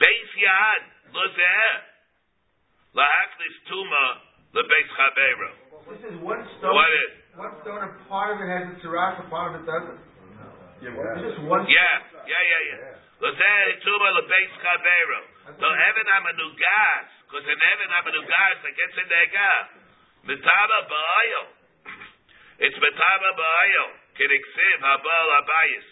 [0.00, 0.82] Beis Yad,
[1.12, 1.72] Lozeh,
[2.96, 4.06] La'aklis Tuma,
[4.56, 5.50] LeBeis Chabero.
[5.92, 6.72] This is one stone.
[6.72, 7.12] What is?
[7.36, 10.00] One stone, and part of it has a tzaras, and part of it doesn't.
[10.80, 11.68] Yeah, It's just one.
[11.68, 13.20] Yeah, yeah, yeah, yeah.
[13.20, 15.20] Lozeh Tuma, LeBeis Chabero.
[15.60, 19.28] So Evan Amanugas, because an Evan Amanugas that gets in there,
[20.24, 21.46] Mitaba Ba'ayel.
[22.64, 23.88] It's Mitaba Ba'ayel.
[24.16, 25.86] Kediksiv Habal Abayis.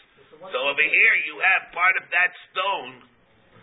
[0.52, 3.00] So over here you have part of that stone Only Omo.
[3.00, 3.17] Omo.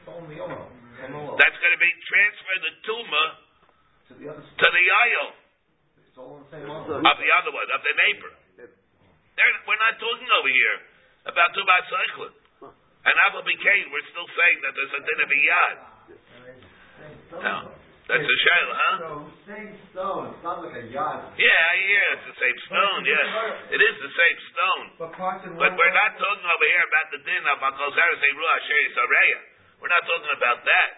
[0.06, 3.24] That's going to be transferred the Tuma
[4.08, 5.26] To the Omo.
[7.02, 8.32] of the other one, of the neighbor.
[8.56, 10.78] They're, we're not talking over here
[11.28, 12.34] about Tubat Cyclin.
[13.06, 15.78] And Abba Bikain, we're still saying that there's a din of a yad.
[17.36, 17.56] No.
[18.06, 18.98] That's a shayla, huh?
[19.50, 20.26] Same stone.
[20.38, 21.26] It's not like a yard.
[21.42, 23.74] Yeah, hear it's the same stone, yeah.
[23.74, 24.86] It is the same stone.
[25.58, 29.55] but we're not talking over here about the din of Zarazei Ruach Sheri Sareya.
[29.86, 30.90] We're not talking about that.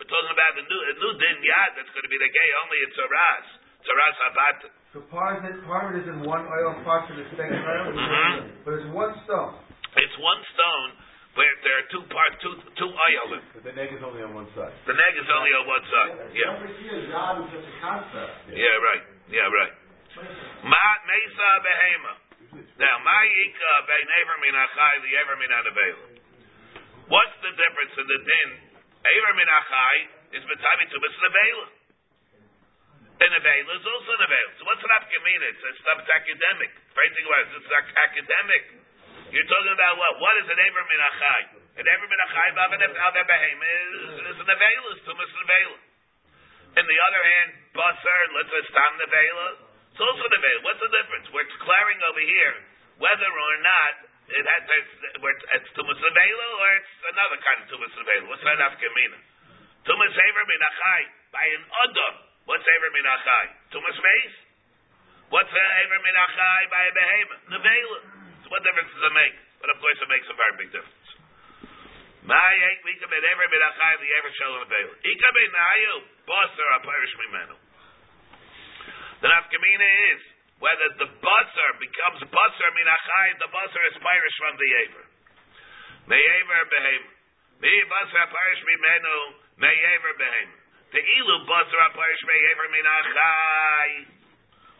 [0.00, 2.48] We're talking about the new, a new din yad that's going to be the gay
[2.64, 3.46] only in Saras.
[3.84, 4.58] Saras Habat.
[4.96, 7.32] So part of it, part of it is in one oil, parts of it is
[7.36, 7.92] second oil.
[7.92, 8.64] Mhm.
[8.64, 9.52] But it's one stone.
[10.00, 10.88] It's one stone
[11.36, 13.44] where there are two parts, two, two ayolim.
[13.52, 14.72] But the neck is only on one side.
[14.88, 16.12] The neg is only on one side.
[16.32, 16.56] Yeah.
[16.56, 18.48] Over here, yard is just a concept.
[18.48, 19.04] Yeah, right.
[19.28, 19.74] Yeah, right.
[20.64, 22.12] Ma Mesa Behema.
[22.80, 26.11] Now, Ma Yika Be'never Min Achai Li'ever Min Anavela.
[27.12, 28.48] What's the difference in the din?
[29.04, 29.96] Ever Min Achai
[30.32, 31.66] is B'tavi Tubas Nevela.
[33.20, 34.50] And Nevela is also Nevela.
[34.56, 35.44] So what's an Afkamina?
[35.52, 36.72] It's, it's, it's academic.
[36.96, 38.64] Phrasing wise, it's ac- academic.
[39.28, 40.12] You're talking about what?
[40.24, 41.42] What is an Aver min Achai?
[41.76, 45.78] An Aver min Achai, Other Behem is an Avela, is Tumas Nevela.
[46.80, 49.48] In the other hand, Basar, let's say Stam Nevela,
[49.92, 50.60] it's also Nevela.
[50.64, 51.28] What's the difference?
[51.28, 52.54] We're declaring over here
[52.96, 54.92] whether or not it has, it's,
[55.58, 58.24] it's Tumas Nevela or it's another kind of Tumas Nevela.
[58.30, 59.18] What's that Afkamina?
[59.82, 61.02] Tumas Aver min Achai,
[61.34, 62.14] by an Adam.
[62.46, 63.46] What's Aver min Achai?
[63.74, 64.34] Tumas Meis?
[65.34, 67.42] What's Aver min Achai by a behemoth?
[67.50, 67.98] Nevela.
[68.44, 69.36] So what difference does it make?
[69.62, 71.02] But of course it makes a very big difference.
[72.22, 74.90] My eight week of it ever been achai the ever shall avail.
[74.94, 77.56] Ika be nayu basar a parish mimenu.
[79.22, 80.22] The nafkamina is
[80.62, 85.04] whether the basar becomes basar minachai, the basar is parish from the aver.
[86.06, 87.02] May aver behem.
[87.58, 89.18] Me basar parish mimenu.
[89.58, 90.50] May aver behem.
[90.94, 93.90] The ilu basar a parish may aver min achai.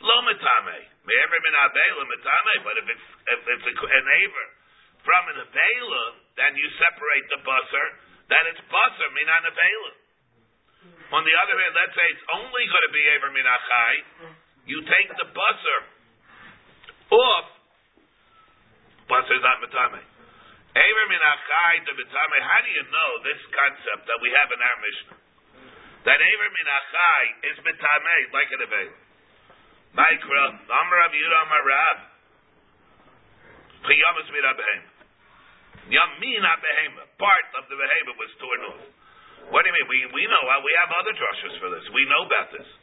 [0.07, 0.79] Lo metame.
[1.03, 2.55] May ever min abela metame.
[2.63, 4.47] But if it's if it's an aver
[5.03, 6.05] from an avela,
[6.39, 7.87] then you separate the basar.
[8.31, 9.93] Then it's basar min an avela.
[11.11, 13.95] On the other hand, let's say it's only going to be aver min achai.
[14.67, 15.81] You take the basar
[17.11, 17.49] off.
[19.11, 20.03] Basar is not metame.
[20.73, 22.39] Aver min achai to metame.
[22.47, 25.19] How do you know this concept that we have in our Mishnah?
[26.07, 28.97] That aver min achai is metame like an avela.
[29.93, 31.99] Mikra, Amar Rav Yehuda Amar Rab.
[33.85, 34.83] Chiyamas mira behem.
[35.91, 36.93] Yamina behem.
[37.19, 39.02] Part of the behem was torn off.
[39.51, 39.89] What do you mean?
[39.91, 41.83] We we know uh, we have other drushes for this.
[41.91, 42.63] We know about this.
[42.63, 42.79] We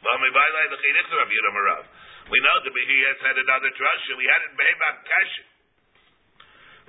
[2.42, 4.04] know that he has had another drush.
[4.18, 5.46] We had it behem kashin.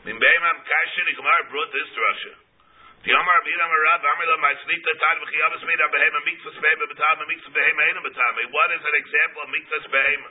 [0.10, 1.06] Min behem kashin.
[1.08, 2.36] The Gemara brought this drusha.
[3.02, 4.06] The Amar Rav Yehuda Amar Rab.
[4.06, 6.14] Amar Lam Ma'aslita Tad V'chiyamas mira behem.
[6.28, 7.18] Mikvas behem betam.
[7.26, 8.36] Mikvas behem ain't betam.
[8.52, 10.22] What is an example of mikvas behem?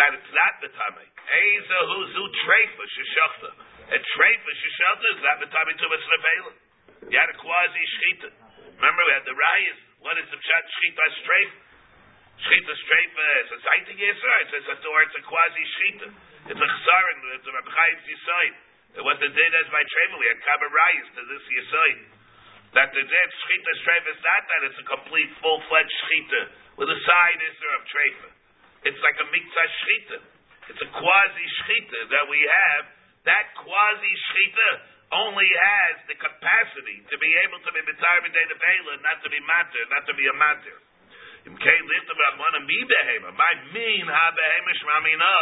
[0.00, 1.04] that it's not the tame.
[1.04, 3.50] Eza huzu treifa sheshachta.
[3.90, 6.52] A treifa sheshachta is not the tame to slevela.
[7.10, 8.30] You had a quasi shchita.
[8.80, 9.80] Remember we had the rayas.
[10.00, 11.50] What is the pshat shchita streif?
[12.40, 14.34] Shchita streifa is uh, a zaitig yisra.
[14.48, 16.08] It's a or it's a quasi shchita.
[16.48, 17.18] It's a chsarin.
[17.36, 18.54] It's a rabchayim yisoid.
[18.96, 20.16] It was the din as by treifa.
[20.16, 21.98] We had kaba rayas to this yisoid.
[22.80, 24.60] That the din shchita streifa is not that.
[24.72, 26.40] It's a complete full fledged shchita
[26.80, 28.28] with a side isra of treifa.
[28.88, 30.18] It's like a mikzah shchita.
[30.72, 32.84] It's a quasi shchita that we have.
[33.28, 34.68] That quasi shchita
[35.10, 38.54] only has the capacity to be able to be mitzvah b'day the
[39.02, 40.78] not to be matter, not to be a matter.
[41.50, 41.58] My
[43.74, 45.34] mean ha behema shmamina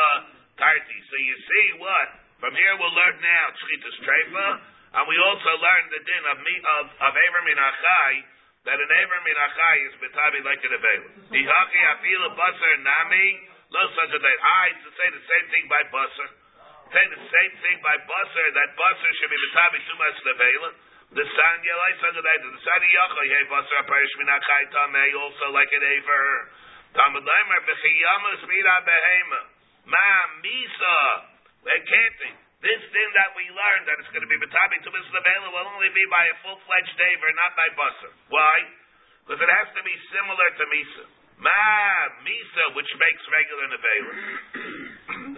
[0.56, 0.98] tarti.
[1.10, 2.08] So you see what?
[2.40, 4.46] From here we'll learn now shchita streifa,
[4.94, 8.14] and we also learn the din of me of of Aver min achai
[8.64, 11.08] that an Aver min achai is betabi like an avela.
[11.34, 13.26] Dihaki afila basar nami
[13.74, 14.36] lo such a day.
[14.38, 16.30] I to say the same thing by basar.
[16.88, 20.70] Say the same thing by basar that basar should be betabi too much avela.
[21.12, 22.36] The san yelai day.
[22.48, 26.28] The san yachai hey basar parish min achai tamei also like an Aver.
[26.96, 29.40] Tamad leimer bechiyamas mira behema.
[29.84, 30.08] Ma
[30.40, 30.96] misa.
[31.68, 32.20] They can't.
[32.64, 35.20] This thing that we learned that it's going to be betabi to Mr.
[35.52, 38.12] will only be by a full fledged daver, not by basar.
[38.32, 38.56] Why?
[39.28, 41.17] Because it has to be similar to misa.
[41.38, 41.62] Ma
[42.26, 44.14] misa, which makes regular nevela.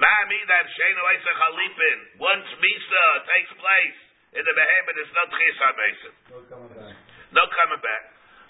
[0.01, 1.98] Ma mi that sheinu eisa chalipin.
[2.16, 3.98] Once misa takes place
[4.32, 6.14] in the behemoth, there's no tchis habesim.
[6.32, 6.96] No coming back.
[7.36, 8.05] No coming back.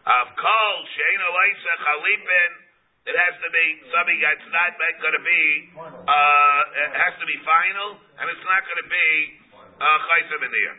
[0.06, 2.52] Of kol sheinu eisa chalipin.
[3.00, 5.42] It has to be something that's not going to be.
[5.74, 9.08] Uh, it has to be final, and it's not going to be
[9.80, 10.76] chaysim in here.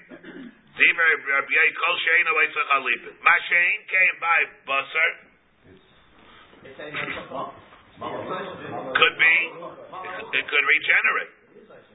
[0.71, 3.15] Ziver Rabbi Kol Shein Oetzach Alipin.
[3.19, 5.30] Mashain came by Basar.
[6.61, 6.77] Could
[9.17, 9.35] be.
[10.31, 11.33] It could regenerate.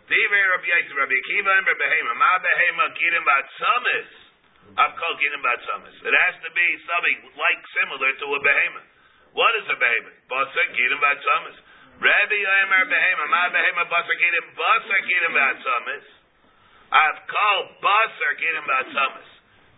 [0.06, 2.12] Ziver Rabbi Yisrael Rabbi Akiva and Rabbi Behema.
[2.18, 4.10] Ma Behema Kirim Bat Samis.
[4.74, 5.94] I've called Kirim Bat Samis.
[6.02, 8.82] It has to be something like similar to a Behema.
[9.38, 10.18] What is a behemoth?
[10.26, 11.58] Basar Kirim Bat Samis.
[12.02, 13.24] Rabbi Yomer Behema.
[13.30, 14.50] Ma Behema Basar Kirim.
[14.58, 16.06] Basar Kirim Bat Samis.
[16.90, 19.30] I've called Basar Kirim Bat Samis.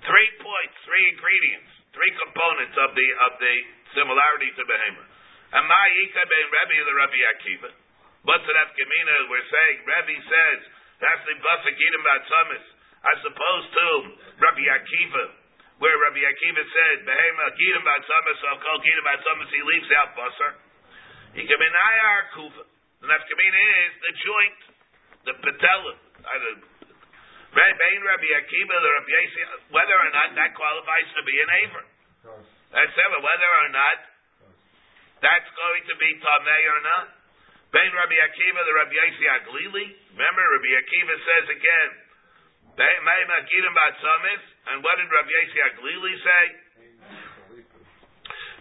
[0.06, 3.54] Three points, three ingredients, three components of the of the
[3.98, 5.10] similarity to behemoth.
[5.58, 7.70] And my Ika ben Rabbi the Rabbi Akiva.
[8.22, 9.16] What's an Afkamina?
[9.26, 10.60] We're saying Rabbi says
[11.02, 12.64] that's the Basar Kirim Bat Samis
[13.02, 13.86] as opposed to
[14.38, 19.90] Rabbi Akiva where Rabbi Akiva said, Behema Gidim Batzamas, I'll call Gidim Batzamas, he leaves
[20.02, 20.52] out Basar.
[21.38, 22.64] He can be Nayar Kufa.
[22.98, 24.58] The Nafkamina is the joint,
[25.22, 25.94] the patella.
[29.74, 31.84] Whether or not that qualifies to be an Aver.
[32.70, 33.98] That's ever, whether or not
[35.18, 37.18] that's going to be Tameh or not.
[37.74, 39.92] Ben Rabbi Akiva, the Rabbi Yossi Aglili.
[40.14, 41.90] Remember, Rabbi Akiva says again.
[42.78, 46.44] And what did Rabbi Yossi Aglili say?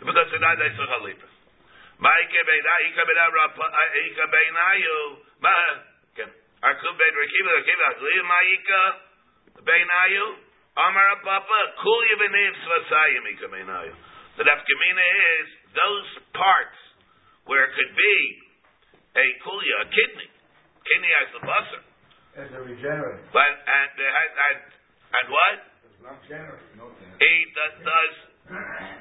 [0.01, 1.37] Because the Nadai Suchalipas.
[1.97, 2.93] Ma'ike Beinayu,
[4.29, 4.97] Beinayu,
[5.41, 5.49] Ma,
[6.63, 8.81] Arkub Ben Aglili, Ma'ika
[9.61, 10.25] Beinayu,
[10.77, 13.93] Amar Papa, Kulya Benev Svasayim, Ika Beinayu.
[14.37, 15.05] The Nafkamina
[15.41, 16.79] is those parts
[17.45, 18.17] where it could be
[19.17, 20.29] a kulya, a kidney.
[20.85, 21.81] Kidney has the busser.
[22.37, 23.25] As a regenerate.
[23.33, 24.59] But, and, uh, and, and,
[25.13, 25.57] and what?
[26.05, 26.61] Regenerate.
[27.17, 28.13] He does, does,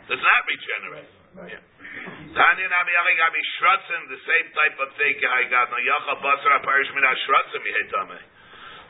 [0.08, 1.10] does not regenerate.
[1.52, 1.60] Yeah.
[2.36, 5.72] Tanya Nami Yachai Gabi Shrutzim, the same type of thing I got.
[5.72, 8.20] No Yacha Basar Aparish Min HaShrutzim Yehetame.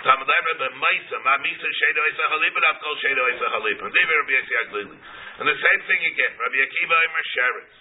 [0.03, 3.87] Tamadai Rebbe Maisa, Ma Misa Shedo Esa Chalipa, Dav Kol Shedo Esa Chalipa.
[3.87, 4.99] David Rabbi Yossi Aglili.
[5.39, 6.33] And the same thing again.
[6.35, 7.77] Rabbi Akiva Imer Sheretz.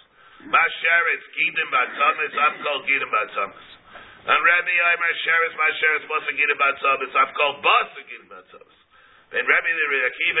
[0.54, 3.68] Ma Sheretz, Gidim Batzamis, Av Kol Gidim Batzamis.
[4.26, 8.78] And Rabbi Imer Sheretz, Ma Sheretz, Bosa Gidim Batzamis, Av Kol Bosa Gidim Batzamis.
[9.30, 9.70] Ben Rabbi
[10.06, 10.40] Akiva